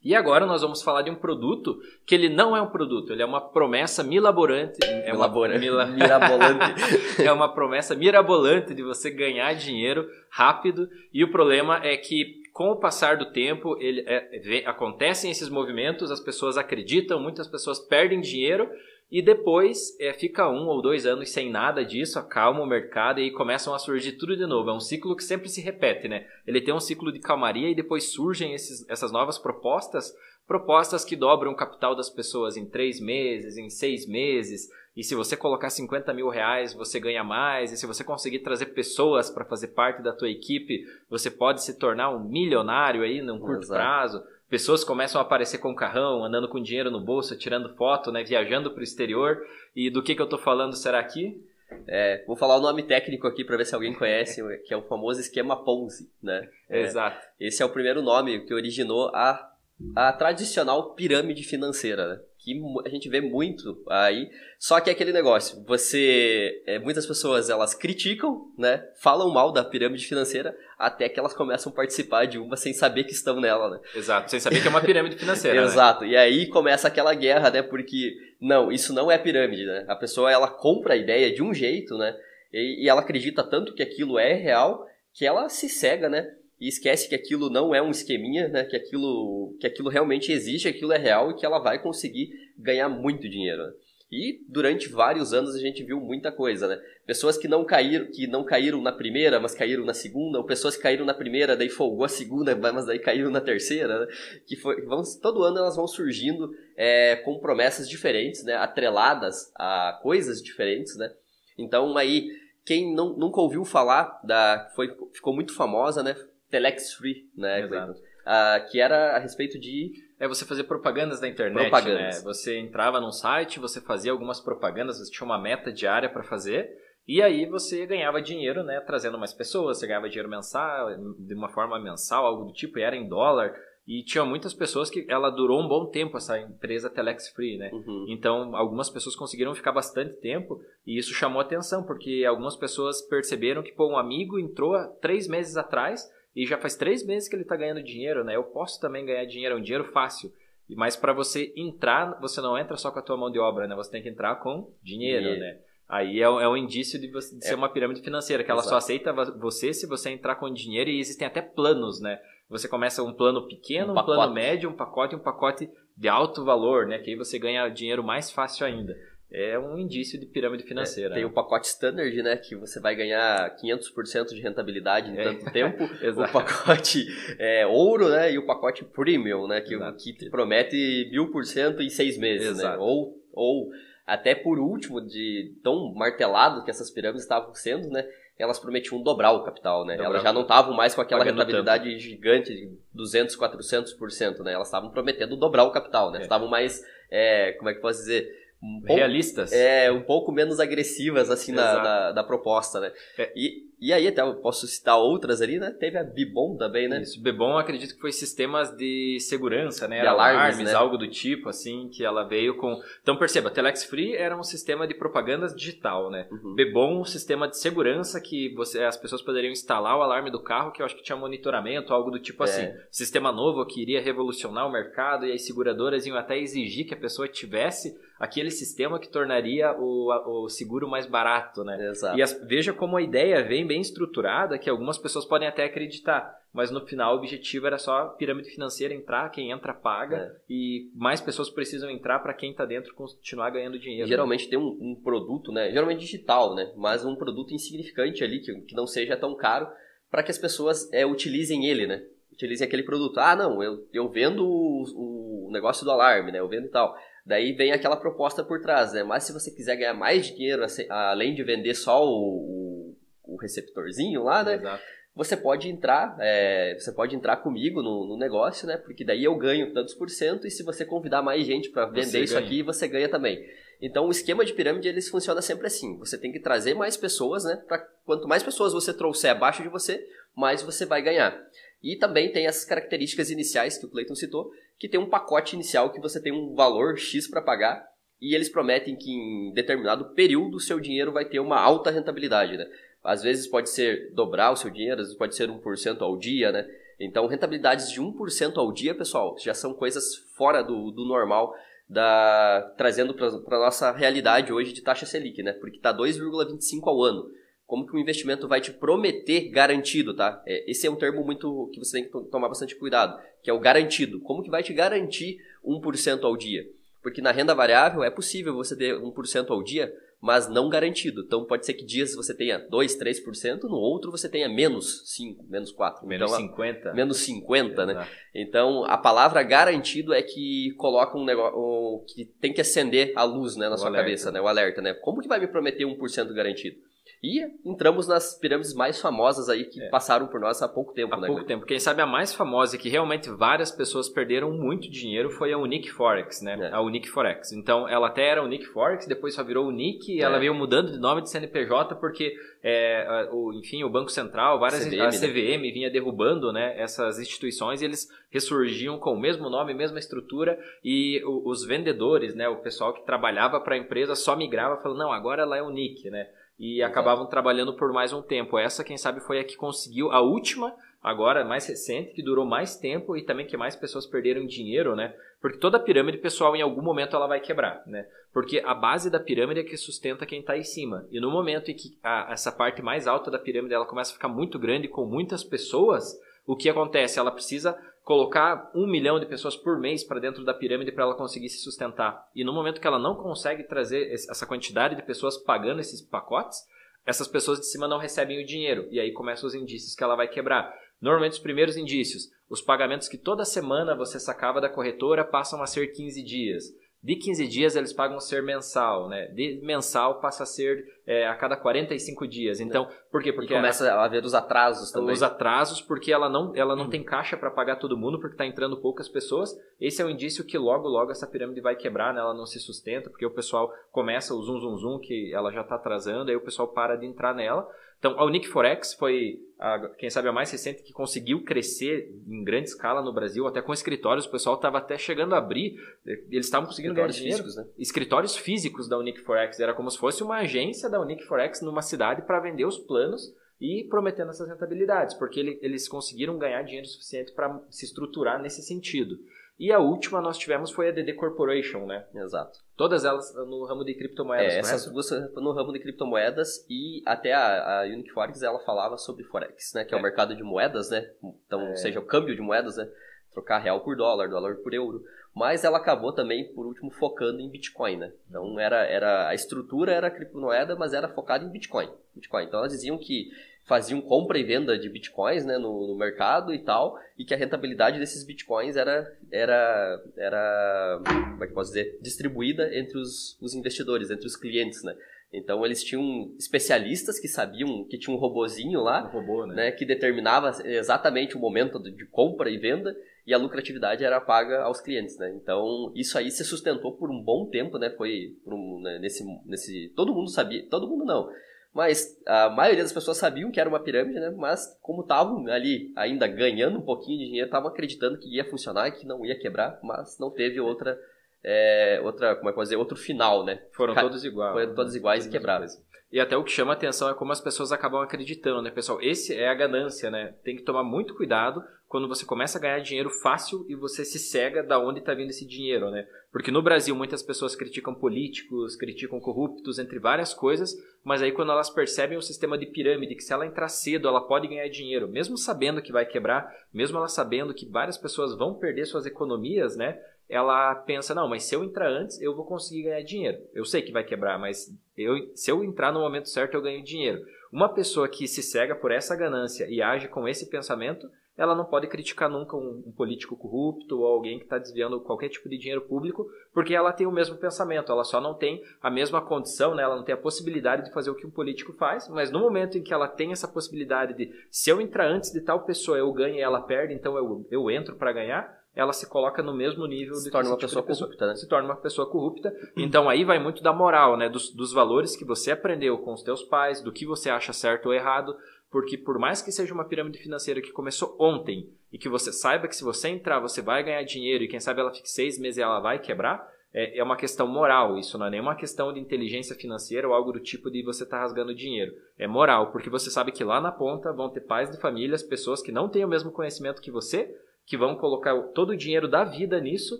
[0.02, 3.22] E agora nós vamos falar de um produto que ele não é um produto, ele
[3.22, 4.80] é uma promessa milaborante.
[4.84, 7.22] É uma, mila, mirabolante.
[7.22, 10.88] é uma promessa mirabolante de você ganhar dinheiro rápido.
[11.14, 15.50] E o problema é que com o passar do tempo, ele, é, vem, acontecem esses
[15.50, 18.70] movimentos, as pessoas acreditam, muitas pessoas perdem dinheiro
[19.12, 23.24] e depois é, fica um ou dois anos sem nada disso, acalma o mercado e
[23.24, 24.70] aí começam a surgir tudo de novo.
[24.70, 26.28] É um ciclo que sempre se repete, né?
[26.46, 30.14] Ele tem um ciclo de calmaria e depois surgem esses, essas novas propostas,
[30.48, 34.70] propostas que dobram o capital das pessoas em três meses, em seis meses.
[34.96, 37.72] E se você colocar 50 mil reais, você ganha mais.
[37.72, 41.80] E se você conseguir trazer pessoas para fazer parte da tua equipe, você pode se
[41.80, 43.80] tornar um milionário aí num curto Exato.
[43.80, 48.24] prazo pessoas começam a aparecer com carrão, andando com dinheiro no bolso, tirando foto, né,
[48.24, 49.38] viajando para o exterior.
[49.76, 51.42] E do que, que eu estou falando será aqui?
[51.88, 54.82] É, vou falar o nome técnico aqui para ver se alguém conhece, que é o
[54.82, 56.50] famoso esquema Ponzi, né?
[56.68, 57.26] É, Exato.
[57.40, 59.54] Esse é o primeiro nome que originou a,
[59.96, 62.22] a tradicional pirâmide financeira, né?
[62.54, 64.30] Que a gente vê muito aí.
[64.58, 69.64] Só que é aquele negócio, você, é, muitas pessoas elas criticam, né, falam mal da
[69.64, 73.70] pirâmide financeira, até que elas começam a participar de uma sem saber que estão nela,
[73.70, 73.80] né?
[73.96, 75.62] Exato, sem saber que é uma pirâmide financeira.
[75.62, 75.66] Né?
[75.66, 76.04] Exato.
[76.04, 76.12] Né?
[76.12, 77.62] E aí começa aquela guerra, né?
[77.62, 79.86] Porque não, isso não é pirâmide, né?
[79.88, 82.16] A pessoa ela compra a ideia de um jeito, né?
[82.52, 86.28] E, e ela acredita tanto que aquilo é real que ela se cega, né?
[86.60, 88.66] E esquece que aquilo não é um esqueminha, né?
[88.66, 92.90] Que aquilo, que aquilo realmente existe, aquilo é real e que ela vai conseguir ganhar
[92.90, 93.64] muito dinheiro.
[93.64, 93.74] Né?
[94.12, 96.82] E durante vários anos a gente viu muita coisa, né?
[97.06, 100.76] Pessoas que não caíram, que não caíram na primeira, mas caíram na segunda, ou pessoas
[100.76, 104.08] que caíram na primeira, daí folgou a segunda, mas daí caíram na terceira, né?
[104.48, 108.56] Que foi, vão, todo ano elas vão surgindo é, com promessas diferentes, né?
[108.56, 111.14] Atreladas a coisas diferentes, né?
[111.56, 112.30] Então aí,
[112.66, 116.16] quem não, nunca ouviu falar da, foi, ficou muito famosa, né?
[116.50, 117.62] Telex Free, né?
[117.62, 118.00] Exato.
[118.26, 122.18] Ah, que era a respeito de é você fazer propagandas na internet, propagandas.
[122.18, 122.24] né?
[122.24, 126.70] Você entrava num site, você fazia algumas propagandas, você tinha uma meta diária para fazer,
[127.08, 128.80] e aí você ganhava dinheiro, né?
[128.82, 132.84] Trazendo mais pessoas, você ganhava dinheiro mensal, de uma forma mensal, algo do tipo, e
[132.84, 133.52] era em dólar.
[133.88, 137.72] E tinha muitas pessoas que ela durou um bom tempo, essa empresa Telex Free, né?
[137.74, 138.06] Uhum.
[138.10, 143.64] Então, algumas pessoas conseguiram ficar bastante tempo e isso chamou atenção, porque algumas pessoas perceberam
[143.64, 146.08] que, pô, um amigo entrou há três meses atrás
[146.40, 148.34] e já faz três meses que ele está ganhando dinheiro, né?
[148.34, 150.32] Eu posso também ganhar dinheiro, é um dinheiro fácil.
[150.70, 153.76] Mas para você entrar, você não entra só com a tua mão de obra, né?
[153.76, 155.42] Você tem que entrar com dinheiro, dinheiro.
[155.42, 155.60] né?
[155.90, 157.50] Aí é, é, um indício de, você, de é.
[157.50, 158.70] ser uma pirâmide financeira, que ela Exato.
[158.70, 162.18] só aceita você se você entrar com dinheiro e existem até planos, né?
[162.50, 166.46] Você começa um plano pequeno, um, um plano médio, um pacote, um pacote de alto
[166.46, 167.00] valor, né?
[167.00, 168.96] Que aí você ganha dinheiro mais fácil ainda
[169.32, 171.12] é um indício de pirâmide financeira.
[171.12, 171.30] É, tem né?
[171.30, 175.24] o pacote standard, né, que você vai ganhar 500% de rentabilidade em é.
[175.24, 175.84] tanto tempo.
[175.86, 177.06] o pacote
[177.38, 179.78] é, ouro, né, e o pacote premium, né, que,
[180.14, 180.76] que promete
[181.14, 182.64] 1000% em seis meses, né?
[182.64, 182.78] Exato.
[182.78, 182.84] né?
[182.84, 183.70] Ou, ou
[184.06, 188.08] até por último, de tão martelado que essas pirâmides estavam sendo, né,
[188.40, 189.94] elas prometiam dobrar o capital, né?
[189.94, 192.00] Dobrar elas já não estavam mais com aquela rentabilidade tanto.
[192.00, 194.54] gigante de 200, 400%, né?
[194.54, 196.20] Elas estavam prometendo dobrar o capital, né?
[196.20, 196.22] É.
[196.22, 199.54] Estavam mais, é, como é que posso dizer um pouco, realistas.
[199.54, 202.92] É, um pouco menos agressivas, assim, na, da, da, proposta, né?
[203.18, 203.32] É.
[203.34, 205.72] E, e aí, até eu posso citar outras ali, né?
[205.72, 207.02] Teve a Bibon também, né?
[207.02, 210.02] Isso, Bibon acredito que foi sistemas de segurança, né?
[210.02, 210.74] De alarmes, alarmes né?
[210.74, 212.82] algo do tipo, assim, que ela veio com...
[213.02, 216.28] Então, perceba, Telex Free era um sistema de propagandas digital, né?
[216.30, 216.54] Uhum.
[216.54, 220.74] Bebom, um sistema de segurança que você, as pessoas poderiam instalar o alarme do carro,
[220.74, 222.46] que eu acho que tinha monitoramento, algo do tipo é.
[222.46, 222.74] assim.
[222.92, 226.98] Sistema novo que iria revolucionar o mercado e as seguradoras iam até exigir que a
[226.98, 231.90] pessoa tivesse aquele sistema que tornaria o, o seguro mais barato, né?
[231.90, 232.18] Exato.
[232.18, 236.38] E as, veja como a ideia vem bem estruturada, que algumas pessoas podem até acreditar,
[236.54, 240.36] mas no final o objetivo era só pirâmide financeira entrar, quem entra paga, é.
[240.50, 244.10] e mais pessoas precisam entrar para quem está dentro continuar ganhando dinheiro.
[244.10, 244.50] Geralmente né?
[244.50, 245.72] tem um, um, produto, né?
[245.72, 246.74] Geralmente digital, né?
[246.76, 249.68] Mas um produto insignificante ali, que, que não seja tão caro,
[250.12, 252.04] para que as pessoas é, utilizem ele, né?
[252.34, 253.18] Utilizem aquele produto.
[253.20, 256.40] Ah, não, eu, eu vendo o, o negócio do alarme, né?
[256.40, 256.96] Eu vendo e tal.
[257.26, 259.04] Daí vem aquela proposta por trás, né?
[259.04, 262.96] Mas se você quiser ganhar mais dinheiro, além de vender só o,
[263.26, 264.56] o, o receptorzinho lá, né?
[264.56, 264.84] Exato.
[265.16, 268.78] Você pode entrar, é, você pode entrar comigo no, no, negócio, né?
[268.78, 272.06] Porque daí eu ganho tantos por cento e se você convidar mais gente para vender
[272.06, 272.46] você isso ganha.
[272.46, 273.46] aqui, você ganha também.
[273.82, 275.98] Então o esquema de pirâmide eles funciona sempre assim.
[275.98, 277.62] Você tem que trazer mais pessoas, né?
[277.68, 281.38] Pra, quanto mais pessoas você trouxer abaixo de você, mais você vai ganhar.
[281.84, 285.92] E também tem essas características iniciais que o Clayton citou, que tem um pacote inicial
[285.92, 287.86] que você tem um valor X para pagar
[288.22, 292.58] e eles prometem que em determinado período o seu dinheiro vai ter uma alta rentabilidade,
[292.58, 292.66] né?
[293.04, 296.52] Às vezes pode ser dobrar o seu dinheiro, às vezes pode ser 1% ao dia,
[296.52, 296.68] né?
[297.00, 301.54] Então, rentabilidades de 1% ao dia, pessoal, já são coisas fora do, do normal,
[301.88, 305.54] da, trazendo para a nossa realidade hoje de taxa Selic, né?
[305.54, 307.32] Porque está 2,25 ao ano
[307.70, 310.42] como que o investimento vai te prometer garantido, tá?
[310.44, 313.54] É, esse é um termo muito que você tem que tomar bastante cuidado, que é
[313.54, 314.20] o garantido.
[314.22, 316.66] Como que vai te garantir 1% ao dia?
[317.04, 321.22] Porque na renda variável é possível você ter 1% ao dia, mas não garantido.
[321.22, 325.46] Então pode ser que dias você tenha 2, 3%, no outro você tenha menos 5,
[325.48, 326.08] menos 4.
[326.08, 326.94] Menos então, 50.
[326.96, 328.08] Menos 50, né?
[328.34, 333.56] Então a palavra garantido é que coloca um negócio que tem que acender a luz
[333.56, 334.06] né, na o sua alerta.
[334.06, 334.42] cabeça, né?
[334.42, 334.96] O alerta, né?
[334.96, 336.90] Como que vai me prometer 1% garantido?
[337.22, 339.90] E entramos nas pirâmides mais famosas aí que é.
[339.90, 341.28] passaram por nós há pouco tempo, há né?
[341.28, 341.66] pouco tempo.
[341.66, 345.58] Quem sabe a mais famosa e que realmente várias pessoas perderam muito dinheiro foi a
[345.58, 346.58] Unique Forex, né?
[346.58, 346.74] É.
[346.74, 347.52] A Unique Forex.
[347.52, 350.24] Então, ela até era Unique Forex, depois só virou Unique e é.
[350.24, 354.86] ela veio mudando de nome de CNPJ porque, é, o, enfim, o Banco Central, várias
[354.86, 355.72] CVM, a CVM né?
[355.74, 356.80] vinha derrubando, né?
[356.80, 362.48] Essas instituições e eles ressurgiam com o mesmo nome, mesma estrutura e os vendedores, né?
[362.48, 366.10] O pessoal que trabalhava para a empresa só migrava falando, não, agora ela é Unique,
[366.10, 366.30] né?
[366.60, 368.60] E acabavam trabalhando por mais um tempo.
[368.60, 372.76] Essa, quem sabe, foi a que conseguiu a última, agora mais recente, que durou mais
[372.76, 375.16] tempo e também que mais pessoas perderam dinheiro, né?
[375.42, 378.06] Porque toda pirâmide, pessoal, em algum momento ela vai quebrar, né?
[378.34, 381.08] Porque a base da pirâmide é que sustenta quem está em cima.
[381.10, 384.16] E no momento em que a, essa parte mais alta da pirâmide ela começa a
[384.16, 387.20] ficar muito grande com muitas pessoas, o que acontece?
[387.20, 387.78] Ela precisa
[388.10, 391.60] colocar um milhão de pessoas por mês para dentro da pirâmide para ela conseguir se
[391.60, 392.28] sustentar.
[392.34, 396.58] E no momento que ela não consegue trazer essa quantidade de pessoas pagando esses pacotes,
[397.06, 398.88] essas pessoas de cima não recebem o dinheiro.
[398.90, 400.74] E aí começam os indícios que ela vai quebrar.
[401.00, 405.68] Normalmente os primeiros indícios, os pagamentos que toda semana você sacava da corretora passam a
[405.68, 406.64] ser 15 dias.
[407.02, 409.28] De 15 dias eles pagam ser mensal, né?
[409.28, 412.60] De mensal passa a ser é, a cada 45 dias.
[412.60, 413.32] Então, por quê?
[413.32, 415.14] Porque e começa a haver os atrasos também.
[415.14, 416.90] Os atrasos, porque ela não, ela não uhum.
[416.90, 419.58] tem caixa para pagar todo mundo, porque está entrando poucas pessoas.
[419.80, 422.20] Esse é um indício que logo, logo essa pirâmide vai quebrar, né?
[422.20, 425.62] Ela não se sustenta, porque o pessoal começa o zum, zum, zum, que ela já
[425.62, 427.66] está atrasando, aí o pessoal para de entrar nela.
[428.00, 432.44] Então, a Unique Forex foi, a, quem sabe, a mais recente que conseguiu crescer em
[432.46, 434.26] grande escala no Brasil, até com escritórios.
[434.26, 435.76] O pessoal estava até chegando a abrir,
[436.06, 437.44] eles estavam conseguindo ganhar dinheiro.
[437.44, 437.70] Físicos, né?
[437.78, 439.60] Escritórios físicos da Unique Forex.
[439.60, 443.36] Era como se fosse uma agência da Unique Forex numa cidade para vender os planos
[443.60, 448.62] e prometendo essas rentabilidades, porque ele, eles conseguiram ganhar dinheiro suficiente para se estruturar nesse
[448.62, 449.20] sentido.
[449.60, 452.06] E a última nós tivemos foi a DD Corporation, né?
[452.16, 452.60] Exato.
[452.78, 457.34] Todas elas no ramo de criptomoedas, é, essas duas no ramo de criptomoedas e até
[457.34, 459.84] a, a Unique Forex ela falava sobre Forex, né?
[459.84, 461.12] Que é, é o mercado de moedas, né?
[461.46, 461.76] Então, é.
[461.76, 462.90] seja o câmbio de moedas, né?
[463.34, 465.04] Trocar real por dólar, dólar por euro.
[465.36, 468.14] Mas ela acabou também, por último, focando em Bitcoin, né?
[468.30, 471.90] Então, era, era, a estrutura era criptomoeda, mas era focada em Bitcoin.
[472.16, 472.46] Bitcoin.
[472.46, 473.30] Então, elas diziam que
[473.70, 477.38] faziam compra e venda de bitcoins né, no, no, mercado e tal, e que a
[477.38, 483.54] rentabilidade desses bitcoins era, era, era como é que posso dizer, distribuída entre os, os
[483.54, 484.96] investidores, entre os clientes, né?
[485.32, 489.54] Então eles tinham especialistas que sabiam que tinha um robozinho lá, um robô, né?
[489.54, 489.72] né?
[489.72, 492.98] que determinava exatamente o momento de compra e venda
[493.28, 495.32] e a lucratividade era paga aos clientes, né?
[495.36, 497.92] Então isso aí se sustentou por um bom tempo, né?
[497.92, 498.98] Foi um, né?
[498.98, 501.30] nesse nesse todo mundo sabia, todo mundo não,
[501.74, 504.32] mas a maioria das pessoas sabiam que era uma pirâmide, né?
[504.32, 508.88] Mas como estavam ali ainda ganhando um pouquinho de dinheiro, estavam acreditando que ia funcionar
[508.88, 510.98] e que não ia quebrar, mas não teve outra,
[511.44, 513.62] é, outra como é que dizer, outro final, né?
[513.74, 514.54] Foram todos iguais.
[514.54, 515.66] Foram todos iguais e quebraram.
[516.12, 519.00] E até o que chama atenção é como as pessoas acabam acreditando, né, pessoal?
[519.00, 520.34] Esse é a ganância, né?
[520.44, 524.20] Tem que tomar muito cuidado quando você começa a ganhar dinheiro fácil e você se
[524.20, 526.08] cega da onde está vindo esse dinheiro, né?
[526.32, 531.52] Porque no Brasil muitas pessoas criticam políticos, criticam corruptos, entre várias coisas, mas aí quando
[531.52, 535.10] elas percebem o sistema de pirâmide, que se ela entrar cedo, ela pode ganhar dinheiro,
[535.10, 539.76] mesmo sabendo que vai quebrar, mesmo ela sabendo que várias pessoas vão perder suas economias,
[539.76, 540.00] né?
[540.30, 543.40] ela pensa, não, mas se eu entrar antes, eu vou conseguir ganhar dinheiro.
[543.52, 546.84] Eu sei que vai quebrar, mas eu, se eu entrar no momento certo, eu ganho
[546.84, 547.26] dinheiro.
[547.52, 551.10] Uma pessoa que se cega por essa ganância e age com esse pensamento,
[551.40, 555.30] ela não pode criticar nunca um, um político corrupto ou alguém que está desviando qualquer
[555.30, 558.92] tipo de dinheiro público, porque ela tem o mesmo pensamento, ela só não tem a
[558.92, 559.82] mesma condição, né?
[559.82, 562.78] ela não tem a possibilidade de fazer o que um político faz, mas no momento
[562.78, 566.12] em que ela tem essa possibilidade de, se eu entrar antes de tal pessoa, eu
[566.12, 569.86] ganho e ela perde, então eu, eu entro para ganhar, ela se coloca no mesmo
[569.88, 571.36] nível se torna uma tipo pessoa, pessoa corrupta, né?
[571.36, 572.54] Se torna uma pessoa corrupta.
[572.78, 574.30] Então aí vai muito da moral, né?
[574.30, 577.88] Dos, dos valores que você aprendeu com os teus pais, do que você acha certo
[577.88, 578.38] ou errado.
[578.72, 582.68] Porque por mais que seja uma pirâmide financeira que começou ontem e que você saiba
[582.68, 585.58] que se você entrar você vai ganhar dinheiro e quem sabe ela fique seis meses
[585.58, 587.98] e ela vai quebrar, é, é uma questão moral.
[587.98, 591.18] Isso não é nenhuma questão de inteligência financeira ou algo do tipo de você estar
[591.18, 591.94] tá rasgando dinheiro.
[592.18, 595.62] É moral, porque você sabe que lá na ponta vão ter pais de famílias, pessoas
[595.62, 599.24] que não têm o mesmo conhecimento que você, que vão colocar todo o dinheiro da
[599.24, 600.00] vida nisso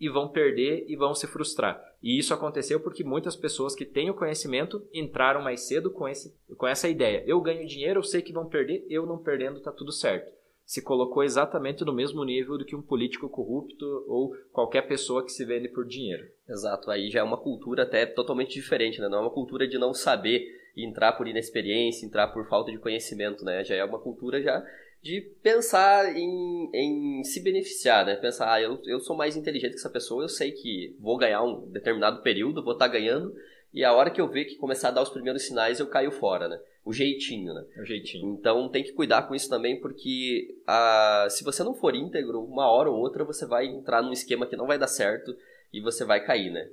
[0.00, 1.82] e vão perder e vão se frustrar.
[2.02, 6.34] E isso aconteceu porque muitas pessoas que têm o conhecimento entraram mais cedo com, esse,
[6.56, 7.24] com essa ideia.
[7.26, 10.32] Eu ganho dinheiro, eu sei que vão perder, eu não perdendo, tá tudo certo.
[10.64, 15.32] Se colocou exatamente no mesmo nível do que um político corrupto ou qualquer pessoa que
[15.32, 16.28] se vende por dinheiro.
[16.48, 19.08] Exato, aí já é uma cultura até totalmente diferente, né?
[19.08, 20.46] Não é uma cultura de não saber
[20.76, 23.64] entrar por inexperiência, entrar por falta de conhecimento, né?
[23.64, 24.62] Já é uma cultura já
[25.02, 28.16] de pensar em, em se beneficiar, né?
[28.16, 31.42] Pensar, ah, eu, eu sou mais inteligente que essa pessoa, eu sei que vou ganhar
[31.42, 33.34] um determinado período, vou estar tá ganhando,
[33.72, 36.10] e a hora que eu ver que começar a dar os primeiros sinais, eu caio
[36.10, 36.58] fora, né?
[36.84, 37.64] O jeitinho, né?
[37.80, 38.32] O jeitinho.
[38.32, 42.68] Então tem que cuidar com isso também, porque a, se você não for íntegro, uma
[42.70, 45.36] hora ou outra você vai entrar num esquema que não vai dar certo
[45.72, 46.68] e você vai cair, né?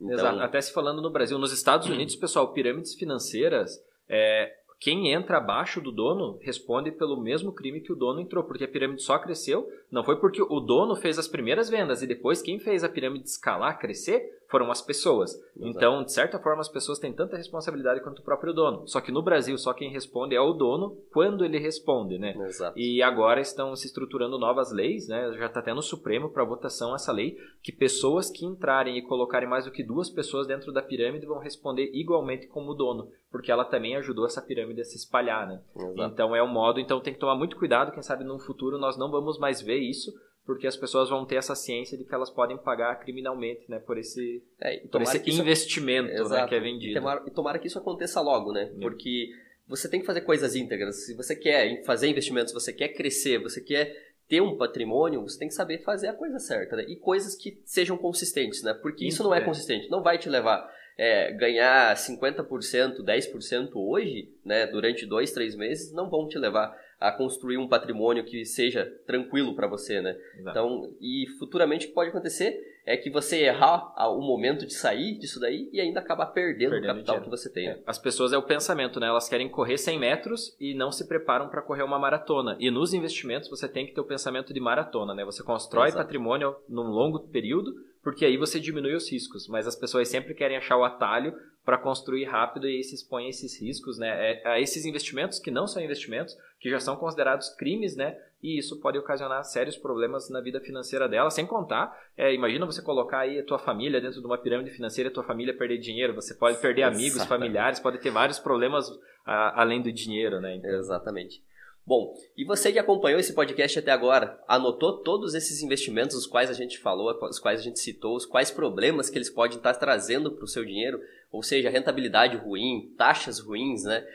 [0.00, 0.14] Então...
[0.14, 0.40] Exato.
[0.40, 5.78] Até se falando no Brasil, nos Estados Unidos, pessoal, pirâmides financeiras, é, quem entra abaixo
[5.78, 9.70] do dono responde pelo mesmo crime que o dono entrou, porque a pirâmide só cresceu,
[9.92, 13.28] não foi porque o dono fez as primeiras vendas e depois quem fez a pirâmide
[13.28, 15.34] escalar, crescer, foram as pessoas.
[15.34, 15.52] Exato.
[15.58, 18.86] Então, de certa forma, as pessoas têm tanta responsabilidade quanto o próprio dono.
[18.86, 22.34] Só que no Brasil, só quem responde é o dono quando ele responde, né?
[22.46, 22.78] Exato.
[22.78, 25.32] E agora estão se estruturando novas leis, né?
[25.38, 29.48] Já está tendo no Supremo para votação essa lei que pessoas que entrarem e colocarem
[29.48, 33.52] mais do que duas pessoas dentro da pirâmide vão responder igualmente como o dono, porque
[33.52, 35.60] ela também ajudou essa pirâmide pirâmide a se espalhar, né?
[35.74, 36.02] Exato.
[36.02, 38.96] Então é um modo, então tem que tomar muito cuidado, quem sabe no futuro nós
[38.96, 40.12] não vamos mais ver isso,
[40.44, 43.98] porque as pessoas vão ter essa ciência de que elas podem pagar criminalmente, né, por
[43.98, 46.92] esse, é, por esse investimento isso, né, que é vendido.
[46.92, 48.70] E tomara, e tomara, que isso aconteça logo, né?
[48.74, 48.80] É.
[48.80, 49.30] Porque
[49.68, 51.06] você tem que fazer coisas íntegras.
[51.06, 55.48] Se você quer fazer investimentos, você quer crescer, você quer ter um patrimônio, você tem
[55.48, 56.84] que saber fazer a coisa certa, né?
[56.88, 58.72] E coisas que sejam consistentes, né?
[58.74, 63.70] Porque isso, isso não é, é, consistente, não vai te levar é, ganhar 50%, 10%
[63.74, 64.66] hoje, né?
[64.66, 69.56] Durante dois, três meses, não vão te levar a construir um patrimônio que seja tranquilo
[69.56, 70.16] para você, né?
[70.38, 70.50] Exato.
[70.50, 75.18] Então, e futuramente o que pode acontecer é que você errar o momento de sair
[75.18, 77.24] disso daí e ainda acabar perdendo, perdendo o capital dinheiro.
[77.24, 77.68] que você tem.
[77.68, 77.78] É.
[77.86, 79.06] As pessoas é o pensamento, né?
[79.06, 82.56] Elas querem correr 100 metros e não se preparam para correr uma maratona.
[82.60, 85.24] E nos investimentos você tem que ter o pensamento de maratona, né?
[85.24, 86.02] Você constrói Exato.
[86.02, 89.48] patrimônio num longo período, porque aí você diminui os riscos.
[89.48, 91.34] Mas as pessoas sempre querem achar o atalho
[91.64, 94.08] para construir rápido e aí se expõe a esses riscos, né?
[94.08, 98.16] É, a esses investimentos que não são investimentos, que já são considerados crimes, né?
[98.42, 102.80] E isso pode ocasionar sérios problemas na vida financeira dela, sem contar, é, imagina você
[102.80, 105.76] colocar aí a tua família dentro de uma pirâmide financeira e a tua família perder
[105.76, 108.86] dinheiro, você pode perder amigos, familiares, pode ter vários problemas
[109.26, 110.56] a, além do dinheiro, né?
[110.56, 110.70] Então...
[110.70, 111.42] Exatamente.
[111.86, 116.50] Bom, e você que acompanhou esse podcast até agora, anotou todos esses investimentos, os quais
[116.50, 119.74] a gente falou, os quais a gente citou, os quais problemas que eles podem estar
[119.74, 121.00] trazendo para o seu dinheiro,
[121.32, 124.06] ou seja, rentabilidade ruim, taxas ruins, né?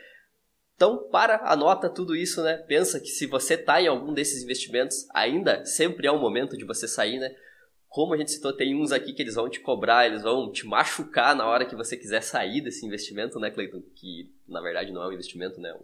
[0.74, 2.58] Então, para, anota tudo isso, né?
[2.68, 6.66] Pensa que se você está em algum desses investimentos, ainda sempre é o momento de
[6.66, 7.34] você sair, né?
[7.96, 10.66] Como a gente citou, tem uns aqui que eles vão te cobrar, eles vão te
[10.66, 13.80] machucar na hora que você quiser sair desse investimento, né, Cleiton?
[13.94, 15.74] Que na verdade não é um investimento, né?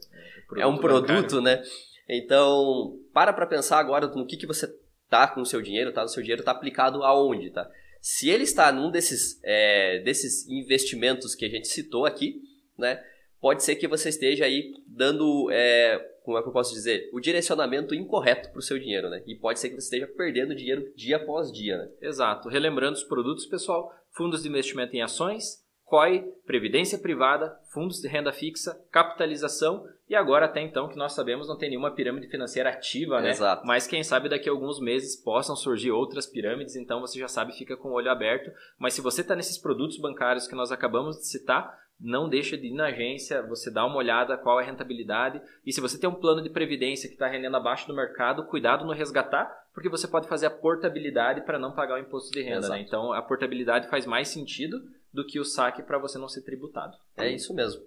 [0.54, 1.62] É, é um produto, né?
[2.06, 4.70] Então, para para pensar agora no que, que você
[5.08, 6.04] tá com o seu dinheiro, tá?
[6.04, 7.66] O seu dinheiro está aplicado aonde, tá?
[7.98, 12.42] Se ele está num desses, é, desses investimentos que a gente citou aqui,
[12.76, 13.02] né?
[13.40, 17.20] Pode ser que você esteja aí dando é, como é que eu posso dizer, o
[17.20, 19.22] direcionamento incorreto para o seu dinheiro, né?
[19.26, 21.88] E pode ser que você esteja perdendo dinheiro dia após dia, né?
[22.00, 22.48] Exato.
[22.48, 25.62] Relembrando os produtos, pessoal, fundos de investimento em ações,
[25.92, 31.48] COI, previdência privada, fundos de renda fixa, capitalização e agora até então que nós sabemos
[31.48, 33.28] não tem nenhuma pirâmide financeira ativa, né?
[33.28, 33.66] Exato.
[33.66, 37.52] Mas quem sabe daqui a alguns meses possam surgir outras pirâmides, então você já sabe,
[37.52, 38.50] fica com o olho aberto.
[38.78, 42.66] Mas se você está nesses produtos bancários que nós acabamos de citar, não deixa de
[42.66, 45.40] ir na agência, você dá uma olhada qual é a rentabilidade.
[45.64, 48.84] E se você tem um plano de previdência que está rendendo abaixo do mercado, cuidado
[48.84, 52.68] no resgatar, porque você pode fazer a portabilidade para não pagar o imposto de renda.
[52.68, 52.80] Né?
[52.80, 54.82] Então a portabilidade faz mais sentido
[55.12, 56.96] do que o saque para você não ser tributado.
[57.16, 57.82] É isso mesmo.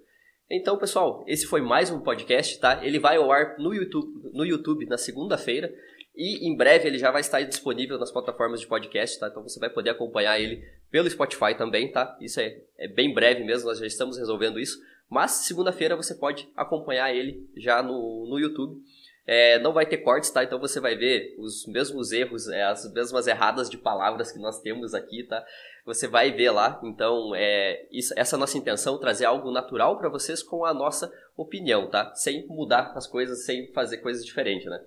[0.50, 2.86] Então, pessoal, esse foi mais um podcast, tá?
[2.86, 5.74] Ele vai ao ar no YouTube, no YouTube na segunda-feira.
[6.16, 9.28] E em breve ele já vai estar disponível nas plataformas de podcast, tá?
[9.28, 12.18] Então você vai poder acompanhar ele pelo Spotify também, tá?
[12.22, 14.80] Isso é, é bem breve mesmo, nós já estamos resolvendo isso.
[15.10, 18.82] Mas segunda-feira você pode acompanhar ele já no, no YouTube.
[19.28, 20.44] É, não vai ter cortes, tá?
[20.44, 24.62] Então você vai ver os mesmos erros, é, as mesmas erradas de palavras que nós
[24.62, 25.44] temos aqui, tá?
[25.86, 26.80] Você vai ver lá.
[26.84, 30.74] Então, é, isso, essa é a nossa intenção, trazer algo natural para vocês com a
[30.74, 32.14] nossa opinião, tá?
[32.16, 34.80] Sem mudar as coisas, sem fazer coisas diferentes, né?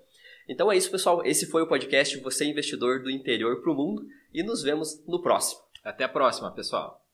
[0.48, 1.24] Então é isso, pessoal.
[1.24, 5.20] Esse foi o podcast Você Investidor do Interior para o Mundo e nos vemos no
[5.20, 5.60] próximo.
[5.84, 7.04] Até a próxima, pessoal.